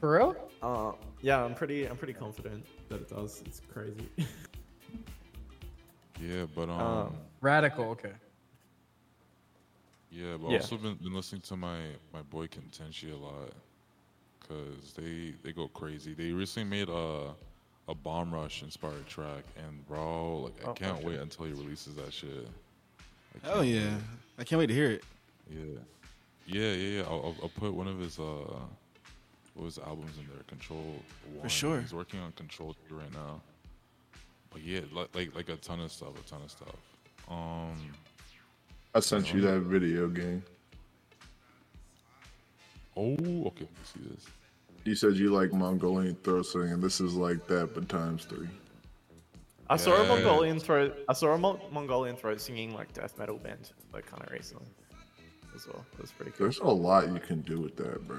[0.00, 0.36] For real?
[0.62, 0.92] Uh,
[1.22, 3.42] yeah, I'm pretty, I'm pretty confident that it does.
[3.46, 4.08] It's crazy.
[6.20, 7.84] Yeah, but um, Um, Radical.
[7.90, 8.12] Okay.
[10.10, 10.58] yeah, but yeah.
[10.58, 11.78] also been, been listening to my
[12.12, 13.52] my boy Contentia a lot,
[14.40, 16.14] cause they they go crazy.
[16.14, 17.34] They recently made a
[17.88, 21.06] a bomb rush inspired track, and bro, like I Oh, can't okay.
[21.06, 22.46] wait until he releases that shit.
[23.44, 23.84] I Hell yeah.
[23.94, 23.94] wait.
[24.38, 25.04] I can't wait to hear it.
[25.50, 25.64] Yeah,
[26.46, 27.02] yeah, yeah, yeah.
[27.02, 28.22] I'll, I'll, I'll put one of his uh,
[29.54, 30.42] what was the albums in there?
[30.46, 30.84] Control
[31.36, 31.48] One.
[31.48, 31.80] sure.
[31.80, 33.40] He's working on Control Two right now.
[34.50, 36.76] But yeah, like like like a ton of stuff, a ton of stuff.
[37.28, 37.74] Um,
[38.94, 40.42] I sent you that video game.
[42.96, 44.26] oh, okay, let me see this.
[44.88, 46.80] You said you like Mongolian throat singing.
[46.80, 48.48] This is like that, but times three.
[49.68, 50.96] I saw a Mongolian throat.
[51.10, 54.66] I saw a Mo- Mongolian throat singing like death metal band like kind of recently
[55.54, 55.84] as well.
[55.92, 56.46] It was pretty cool.
[56.46, 58.16] There's a lot you can do with that, bro.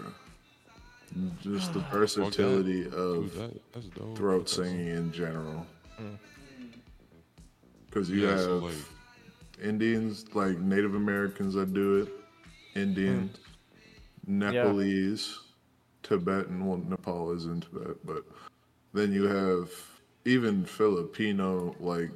[1.41, 5.65] Just the versatility Dude, of that, that's throat That's- singing in general.
[5.99, 6.17] Mm.
[7.88, 8.76] Because you Yeah, have so like,
[9.63, 12.09] Indians, like Native Americans that do it,
[12.76, 12.82] mm.
[12.84, 13.38] Indians,
[14.28, 15.36] Nepalese,
[16.10, 16.66] Tibetan.
[16.66, 18.24] Well, Nepal is in Tibet, but
[18.93, 19.70] then you have
[20.26, 22.10] even Filipino, like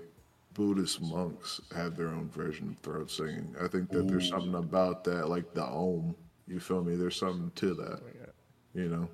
[0.54, 3.56] Buddhist monks have their own version of throat singing.
[3.62, 6.16] I think that there's something about that, like the Om.
[6.48, 6.96] You feel me?
[6.96, 8.02] There's something to that.
[8.74, 9.08] You know?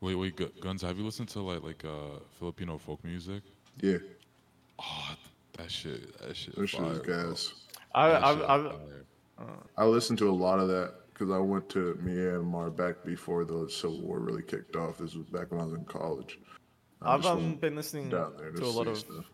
[0.00, 0.80] Wait, wait, Gu- Guns.
[0.82, 3.42] Have you listened to like like uh Filipino folk music?
[3.80, 3.98] Yeah,
[4.78, 5.14] Oh,
[5.58, 6.56] that shit, that shit.
[6.56, 7.52] that shit is fire, gas.
[7.94, 9.46] I, That I've, shit I've.
[9.76, 13.68] I listened to a lot of that because I went to Myanmar back before the
[13.68, 14.96] Civil War really kicked off.
[14.98, 16.38] This was back when I was in college.
[17.02, 19.26] I I've um, been listening down there to a lot of stuff.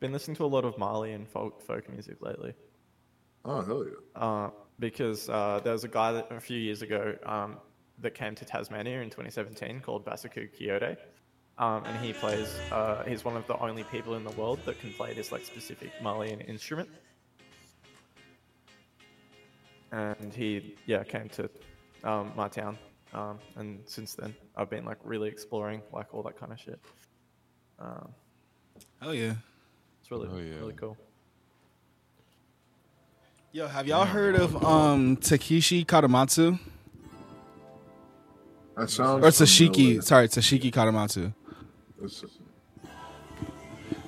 [0.00, 2.52] been listening to a lot of Malian folk folk music lately.
[3.46, 4.22] Oh hell yeah!
[4.22, 7.56] Uh, because uh, there was a guy that a few years ago um,
[8.00, 10.98] that came to Tasmania in 2017 called Bassekou Kouyaté.
[11.58, 14.80] Um, and he plays, uh, he's one of the only people in the world that
[14.80, 16.88] can play this like specific Malian instrument.
[19.92, 21.48] And he, yeah, came to
[22.02, 22.78] um, my town.
[23.12, 26.80] Um, and since then, I've been like really exploring like all that kind of shit.
[27.78, 28.08] Um,
[29.02, 29.34] Hell yeah.
[30.00, 30.54] it's really, Oh, yeah.
[30.60, 30.96] really cool.
[33.52, 36.58] Yo, have y'all heard of um Takeshi Kadomatsu
[38.78, 39.74] That sounds or Toshiki?
[39.74, 40.00] familiar.
[40.02, 41.34] Sorry, Toshiki Kadomatsu.
[42.02, 42.24] It's-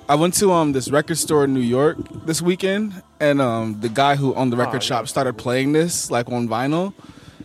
[0.07, 3.89] I went to um this record store in New York this weekend, and um the
[3.89, 4.89] guy who owned the record yeah.
[4.89, 6.93] shop started playing this like on vinyl.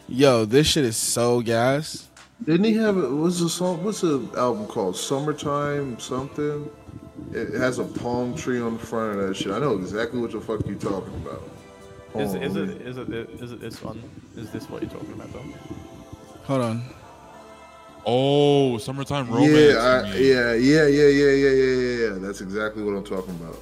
[0.08, 2.08] Yo, this shit is so gas.
[2.44, 2.96] Didn't he have?
[2.96, 3.82] A, what's the song?
[3.84, 4.96] What's the album called?
[4.96, 6.68] Summertime something.
[7.32, 9.52] It has a palm tree on the front of that shit.
[9.52, 11.42] I know exactly what the fuck you talking about.
[12.12, 13.08] Hold Is, on, is let it me- is it
[13.40, 14.02] is it this one?
[14.36, 15.44] Is this what you're talking about, though?
[16.44, 16.82] Hold on.
[18.07, 19.53] Oh, summertime romance.
[19.53, 22.18] Yeah, I, yeah, yeah, yeah, yeah, yeah, yeah, yeah, yeah.
[22.18, 23.61] That's exactly what I'm talking about.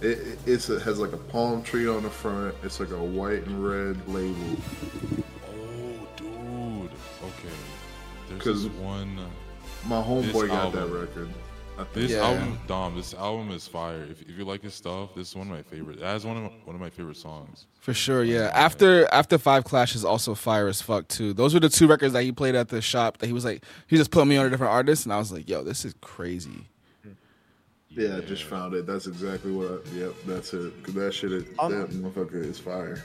[0.00, 2.54] It, it it's a, has like a palm tree on the front.
[2.62, 4.56] It's like a white and red label.
[5.48, 6.90] Oh, dude.
[7.24, 7.54] Okay.
[8.28, 9.18] There's 'Cause- this one.
[9.86, 11.28] My homeboy got that record.
[11.78, 11.92] I think.
[11.94, 12.26] This Yeah.
[12.26, 12.94] album, Dom.
[12.96, 14.02] This album is fire.
[14.10, 15.98] If, if you like his stuff, this is one of my favorite.
[15.98, 17.66] It has one of my, one of my favorite songs.
[17.80, 18.50] For sure, yeah.
[18.54, 21.32] After after Five Clash is also fire as fuck too.
[21.32, 23.64] Those were the two records that he played at the shop that he was like
[23.86, 25.94] he just put me on a different artist and I was like, yo, this is
[26.00, 26.66] crazy.
[27.90, 28.86] Yeah, I just found it.
[28.86, 29.82] That's exactly what.
[29.86, 30.82] I, yep, that's it.
[30.82, 33.02] 'Cause that shit, is, Um, that motherfucker is fire.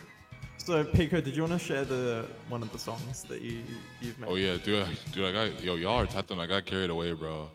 [0.57, 3.61] So Pico, did you want to share the one of the songs that you
[4.01, 4.30] you've made?
[4.30, 4.84] Oh yeah, dude.
[4.86, 5.76] I- Dude, I got yo.
[5.76, 6.39] Y'all are tapping.
[6.39, 7.49] I got carried away, bro.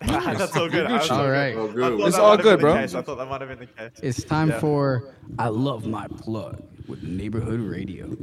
[0.06, 0.86] that's all good.
[0.86, 1.54] I All right.
[1.56, 2.00] Oh, I good.
[2.08, 2.74] It's all good, been the bro.
[2.74, 2.94] case.
[2.94, 4.00] I thought that might have been the case.
[4.02, 4.58] It's time Yeah.
[4.60, 8.16] for I Love My Plug with Neighborhood Radio.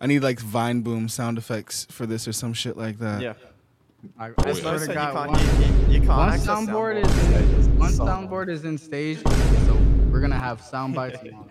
[0.00, 3.20] I need like Vine Boom sound effects for this or some shit like that.
[3.20, 3.34] Yeah.
[4.18, 6.28] I, I There's no swear to say you can't, one, you, you, you can't one
[6.28, 9.18] access soundboard is in, one soundboard is in stage,
[9.66, 9.74] so
[10.10, 11.18] we're gonna have sound bites.
[11.32, 11.50] on.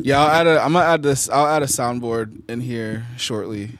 [0.00, 3.72] Yeah, I'll add a I'm gonna add this I'll add a soundboard in here shortly.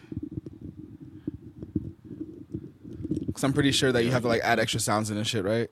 [3.38, 5.44] Cause I'm pretty sure that you have to like add extra sounds in and shit,
[5.44, 5.70] right?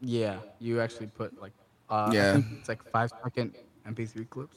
[0.00, 1.52] Yeah, you actually put like
[1.90, 2.40] uh, Yeah.
[2.58, 3.54] it's like five second
[3.86, 4.56] MP3 clips.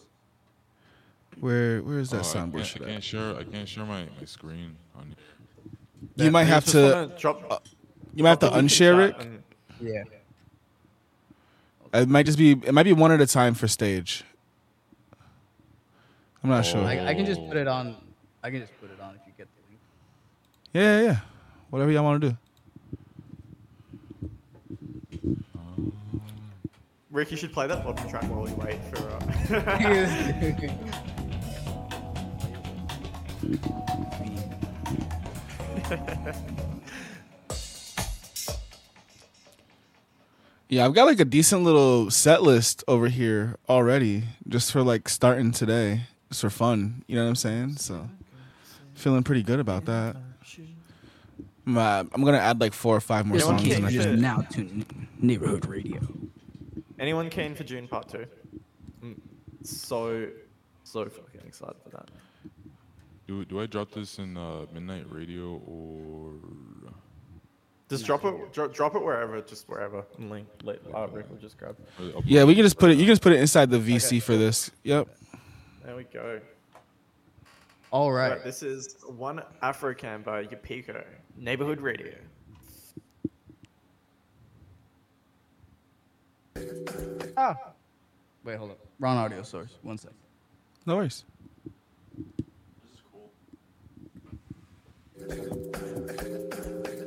[1.41, 3.35] Where where is that Oh, I, soundboard can't, I can't share.
[3.35, 5.13] I can't share my, my screen on.
[6.15, 7.67] You might have to wanna drop,
[8.13, 9.15] you might have to drop the link in unshare it.
[9.19, 9.43] and-
[9.81, 10.03] Yeah.
[11.93, 14.23] It might just be it might be one at a time for stage.
[16.41, 16.85] I'm not sure.
[16.85, 17.97] I, I can just put it on.
[18.41, 19.79] I can just put it on if you get the link.
[20.71, 21.19] Yeah, yeah, yeah.
[21.75, 22.37] Whatever y'all want to do.
[27.11, 29.09] Rick, you should play that bottom track while we wait for.
[29.09, 29.19] Uh,
[40.69, 45.09] Yeah, I've got like a decent little set list over here already, just for like
[45.09, 47.03] starting today, just for fun.
[47.07, 47.75] You know what I'm saying?
[47.75, 48.07] So,
[48.93, 50.15] feeling pretty good about that.
[51.67, 53.61] I'm, uh, I'm gonna add like four or five more Yeah, songs.
[53.61, 54.19] okay, in I just think.
[54.19, 54.85] now to
[55.19, 55.99] Neighborhood Radio.
[56.99, 58.25] anyone keen for June Part Two?
[59.01, 59.19] I'm
[59.63, 60.27] so,
[60.83, 62.09] so fucking excited for that.
[63.27, 66.33] Do do I drop this in uh, midnight radio or?
[67.87, 70.03] Just drop it, dro- drop it wherever, just wherever.
[70.17, 71.77] And link, let uh, Rick will just grab.
[72.25, 72.93] Yeah, we can just put it.
[72.97, 74.71] You can just put it inside the VC Okay, for this.
[74.83, 75.07] Yep.
[75.83, 76.41] There we go.
[77.95, 78.31] All Right.
[78.31, 78.43] right.
[78.43, 81.01] this is one Afro Cam by Yapico,
[81.37, 82.13] Neighborhood Radio.
[87.37, 87.55] Ah.
[88.43, 88.79] Wait, hold up.
[88.99, 89.77] Wrong audio source.
[89.81, 90.17] One second.
[90.85, 91.23] No worries.
[95.17, 95.37] Money
[96.83, 97.04] like a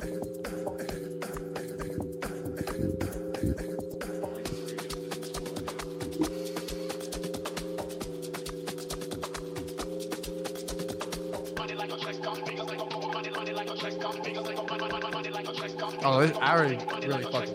[16.05, 17.55] Oh, this, I already really fucking.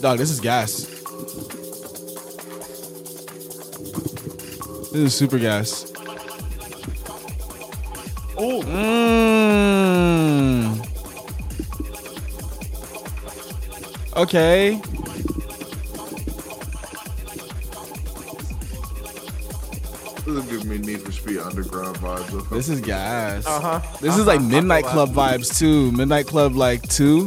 [0.00, 0.86] Dog, this is gas.
[4.90, 5.92] This is super gas.
[8.36, 9.78] Oh, Mmm.
[14.16, 14.80] Okay.
[21.48, 22.50] Underground vibes.
[22.50, 23.46] This is gas.
[23.46, 23.98] uh huh.
[24.00, 25.90] This is like Midnight Club vibes too.
[25.92, 27.26] Midnight Club like two.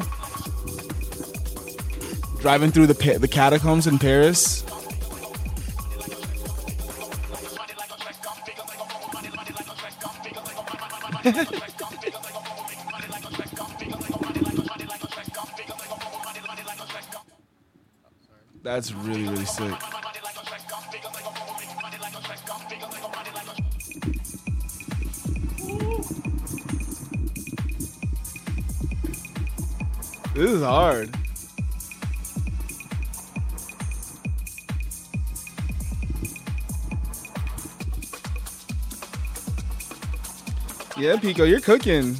[2.39, 4.63] Driving through the pa- the catacombs in Paris.
[18.63, 19.73] That's really really sick.
[30.41, 31.15] This is hard.
[40.97, 42.15] Yeah, Pico, you're cooking.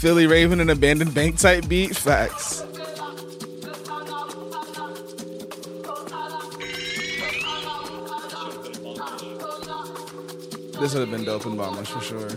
[0.00, 1.96] Philly Raven and abandoned bank type beat.
[1.96, 2.59] Facts.
[10.90, 12.28] This would have been dope in Bombers for sure.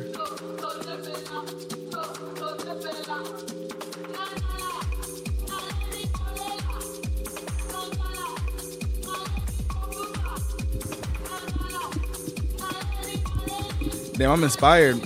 [14.14, 15.02] Damn, I'm inspired.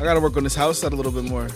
[0.00, 1.46] I gotta work on this house set a little bit more.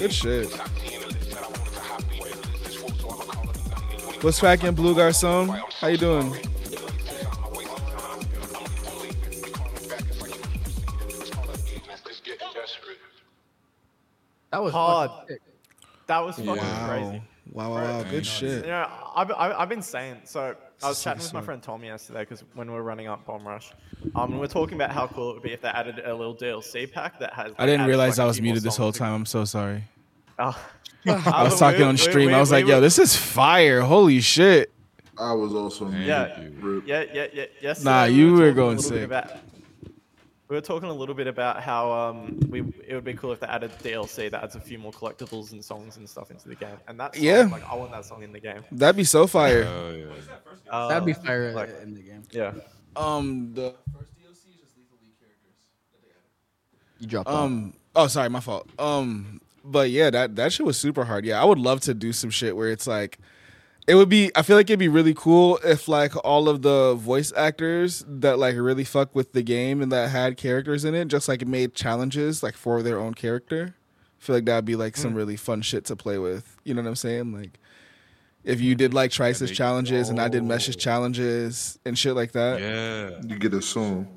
[0.00, 0.52] A shit.
[4.22, 5.48] What's cracking, Blue Garcon?
[5.80, 6.32] How you doing?
[11.88, 12.98] Let's get desperate.
[14.50, 15.10] That was Hard.
[16.06, 16.88] That was fucking Wow.
[16.88, 17.22] crazy.
[17.52, 18.02] Wow, wow, wow.
[18.04, 18.64] Good You shit.
[18.64, 21.62] You know, I've, I've, I've been saying, so I was chatting as with my friend
[21.62, 23.72] Tom yesterday because when we were running up Bomb Rush,
[24.14, 26.34] um, we were talking about how cool it would be if they added a little
[26.34, 27.52] DLC pack that has.
[27.58, 29.12] I didn't realize like, I a was muted this whole time.
[29.12, 29.84] I'm so sorry.
[30.38, 30.58] Oh.
[31.06, 32.32] I was talking on stream.
[32.32, 33.82] I was like, yo, this is fire.
[33.82, 34.72] Holy shit.
[35.18, 36.38] I was also Yeah.
[36.60, 36.86] Rip.
[36.86, 37.44] Yeah, yeah, yeah.
[37.60, 37.84] Yes.
[37.84, 39.04] Nah, we you were going little bit sick.
[39.04, 39.30] About,
[40.52, 43.40] we were talking a little bit about how um we it would be cool if
[43.40, 46.54] they added DLC that adds a few more collectibles and songs and stuff into the
[46.54, 46.76] game.
[46.86, 47.48] And that's Yeah.
[47.50, 48.62] like I want that song in the game.
[48.70, 49.64] That'd be so fire.
[49.64, 50.04] Hell yeah.
[50.70, 52.22] Uh, That'd be fire like- in the game.
[52.32, 52.52] Yeah.
[52.94, 54.98] Um, the first dlc is lethal
[57.00, 57.72] You dropped Um.
[57.96, 58.68] Oh, sorry, my fault.
[58.78, 59.40] Um.
[59.64, 61.24] But yeah, that that shit was super hard.
[61.24, 63.18] Yeah, I would love to do some shit where it's like,
[63.86, 64.30] it would be.
[64.34, 68.38] I feel like it'd be really cool if like all of the voice actors that
[68.38, 71.74] like really fuck with the game and that had characters in it, just like made
[71.74, 73.74] challenges like for their own character.
[74.20, 75.16] I feel like that'd be like some hmm.
[75.16, 76.56] really fun shit to play with.
[76.64, 77.32] You know what I'm saying?
[77.32, 77.58] Like.
[78.44, 82.32] If you did like Tryce's they- challenges and I did Mesh's challenges and shit like
[82.32, 83.20] that, Yeah.
[83.24, 84.08] You get a song.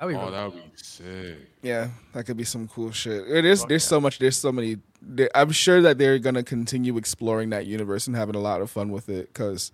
[0.00, 1.36] That'd be Oh, really- that would be sick.
[1.62, 3.28] Yeah, that could be some cool shit.
[3.28, 3.64] It is.
[3.66, 4.18] There's so much.
[4.18, 4.78] There's so many.
[5.02, 8.70] there- I'm sure that they're gonna continue exploring that universe and having a lot of
[8.70, 9.72] fun with it because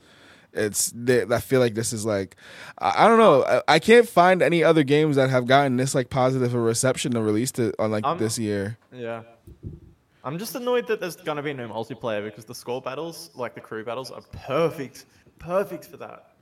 [0.53, 0.93] it's.
[0.95, 2.37] They, I feel like this is like,
[2.79, 3.45] I, I don't know.
[3.45, 7.13] I, I can't find any other games that have gotten this like positive a reception
[7.13, 8.79] to release it on like Um, this year.
[8.93, 9.23] Yeah.
[10.25, 13.61] I'm just annoyed that there's gonna be no multiplayer because the score battles, like the
[13.61, 15.07] crew battles, are perfect,
[15.39, 16.33] perfect for that.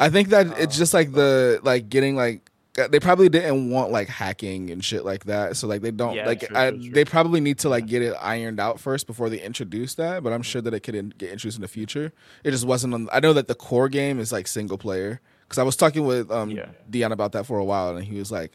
[0.00, 4.08] I think that it's just like the like getting like they probably didn't want like
[4.08, 5.56] hacking and shit like that.
[5.56, 8.02] So like they don't Yeah, like true, I, true, they probably need to like get
[8.02, 10.22] it ironed out first before they introduce that.
[10.22, 12.12] But I'm sure that it could in, get introduced in the future.
[12.42, 13.08] It just wasn't on.
[13.12, 16.30] I know that the core game is like single player because I was talking with
[16.30, 16.66] um Yeah.
[16.90, 18.52] Dion about that for a while and he was like,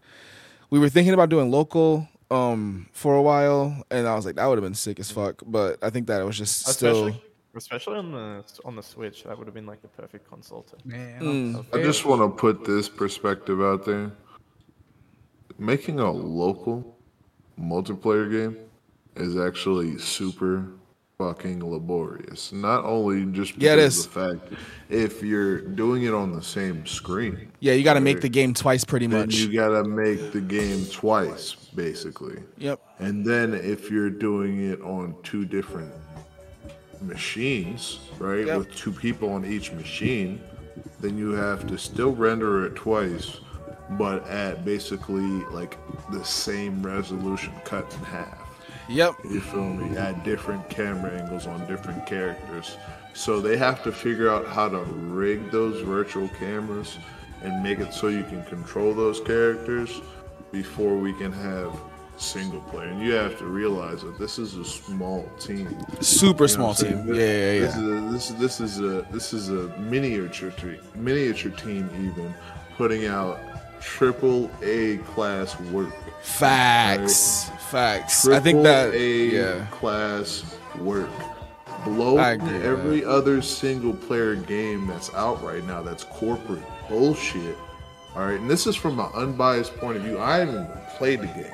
[0.70, 4.46] we were thinking about doing local um for a while and I was like that
[4.46, 5.42] would have been sick as fuck.
[5.46, 7.16] But I think that it was just still.
[7.56, 10.64] Especially, especially on the on the Switch, that would have been like the perfect console
[10.64, 10.76] to.
[10.88, 11.66] Man, Mm.
[11.74, 14.12] I just want to put this perspective out there.
[15.58, 16.96] Making a local
[17.60, 18.58] multiplayer game
[19.16, 20.68] is actually super
[21.18, 22.54] fucking laborious.
[22.54, 26.42] Not only just because Yeah, it of the fact if you're doing it on the
[26.42, 29.36] same screen, Yeah, you got to make the game twice, pretty then much.
[29.36, 32.42] you gotta make the game twice, basically.
[32.58, 32.80] Yep.
[33.00, 35.92] And then if you're doing it on two different
[37.02, 38.58] machines, right, Yep.
[38.58, 40.42] with two people on each machine,
[41.00, 43.38] then you have to still render it twice,
[43.92, 45.22] but at basically
[45.52, 45.78] like
[46.12, 48.38] the same resolution cut in half.
[48.90, 49.16] Yep.
[49.26, 49.96] You feel me?
[49.98, 52.78] At different camera angles on different characters.
[53.14, 56.98] So they have to figure out how to rig those virtual cameras
[57.44, 60.02] and make it so you can control those characters
[60.52, 61.72] before we can have
[62.20, 62.88] single player.
[62.90, 65.76] And you have to realize that this is a small team.
[66.02, 67.06] Super You know small what I'm saying?
[67.06, 67.16] team.
[67.16, 70.80] This- Yeah, yeah, This is a, this, this is a this is a miniature team,
[70.96, 72.34] miniature team even
[72.78, 73.40] putting out
[73.82, 75.94] triple A class work.
[76.22, 77.50] Facts.
[77.70, 78.28] Facts.
[78.28, 78.94] I think Triple that.
[78.94, 79.66] A Yeah.
[79.72, 80.44] class
[80.80, 81.10] work.
[81.86, 87.58] Blow every other single player game that's out right now that's corporate bullshit.
[88.16, 90.20] All right, and this is from an unbiased point of view.
[90.20, 91.46] I haven't even played the game.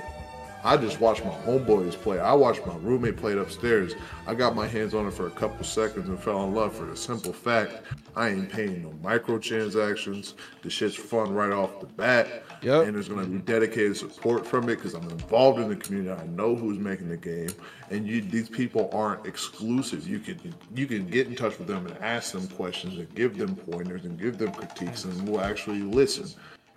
[0.66, 2.20] I just watched my homeboys play.
[2.20, 3.94] I watched my roommate play it upstairs.
[4.26, 6.86] I got my hands on it for a couple seconds and fell in love for
[6.86, 7.84] the simple fact
[8.16, 10.34] I ain't paying no microtransactions.
[10.64, 12.46] The shit's fun right off the bat.
[12.64, 12.88] Yep.
[12.88, 16.20] And there's going to be dedicated support from it because I'm involved in the community.
[16.20, 17.52] I know who's making the game,
[17.92, 20.08] and you these people aren't exclusive.
[20.08, 20.40] You can
[20.74, 24.06] you can get in touch with them and ask them questions and give them pointers
[24.06, 26.28] and give them critiques, and we'll actually listen.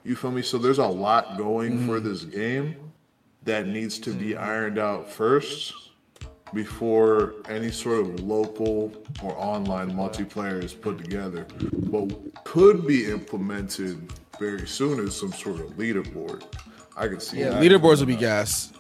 [0.05, 0.43] You feel me?
[0.43, 2.09] So there's a lot going for mm-hmm.
[2.09, 2.77] this game
[3.49, 4.45] that needs to be mm-hmm.
[4.45, 5.73] ironed out first
[6.53, 8.93] before any sort of local
[9.23, 11.47] or online multiplayer is put together.
[11.89, 16.45] What could be implemented very soon is some sort of leaderboard.
[16.95, 18.73] I can see Yeah, that leaderboards would be gas.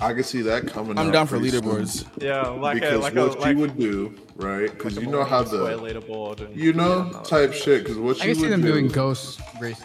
[0.00, 0.96] I could see that coming.
[0.96, 1.62] I'm down for pretty soon.
[1.62, 2.22] leaderboards.
[2.22, 4.70] Yeah, like a because like what a like, you would do, right?
[4.70, 7.22] Because like you know how square the leaderboard and you know yeah, no.
[7.24, 7.82] type shit.
[7.82, 9.84] Because what I you can see them do, doing ghost races.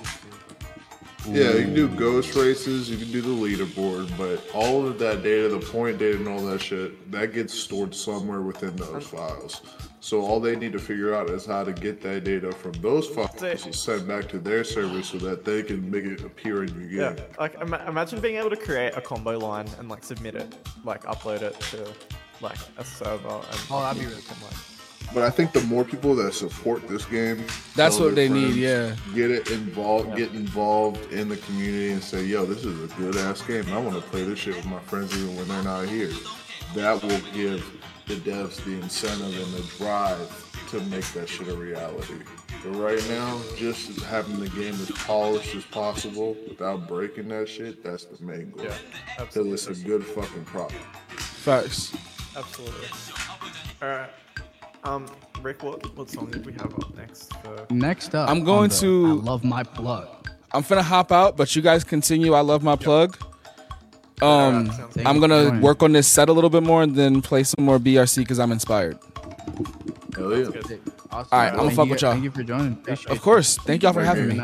[1.24, 1.32] Too.
[1.32, 5.24] Yeah, you can do ghost races, you can do the leaderboard, but all of that
[5.24, 9.62] data, the point data and all that shit, that gets stored somewhere within those files.
[10.00, 13.08] So all they need to figure out is how to get that data from those
[13.08, 16.78] files and send back to their server so that they can make it appear in
[16.90, 17.26] your Yeah, game.
[17.40, 20.54] like ima- imagine being able to create a combo line and like submit it,
[20.84, 21.88] like upload it to
[22.42, 23.30] like a server.
[23.30, 24.54] And Oh, that'd be really can, like,
[25.14, 27.46] But I think the more people that support this game,
[27.76, 28.96] That's what their they need, yeah.
[29.14, 33.16] Get it involved, get involved in the community, and say, "Yo, this is a good
[33.18, 33.66] ass game.
[33.72, 36.12] I want to play this shit with my friends even when they're not here."
[36.74, 37.64] That will give
[38.08, 40.30] the devs the incentive and the drive
[40.72, 42.16] to make that shit a reality.
[42.64, 47.84] But right now, just having the game as polished as possible without breaking that shit,
[47.84, 48.66] that's the main goal.
[48.66, 50.82] Yeah, Till it's a good fucking product.
[51.18, 51.94] Facts.
[52.36, 52.88] absolutely.
[53.82, 54.10] All right.
[54.84, 55.06] Um,
[55.42, 57.34] Rick, what what song did we have up next?
[57.42, 57.66] For...
[57.70, 60.08] Next up, I'm going on the to- I love my plug.
[60.52, 62.34] I'm finna hop out, but you guys continue.
[62.34, 63.18] I love my plug.
[64.22, 65.08] Um, Alright.
[65.08, 65.62] I'm gonna Join.
[65.62, 68.40] work on this set a little bit more and then play some more BRC because
[68.40, 68.98] I'm inspired.
[70.16, 70.46] Hell yeah.
[70.48, 70.80] Awesome.
[71.12, 72.12] All right, I'ma Thank fuck you- with y'all.
[72.12, 72.74] Thank you for joining.
[72.74, 73.58] Appreciate Of course.
[73.58, 74.36] Thank y'all for having me.
[74.36, 74.38] nice.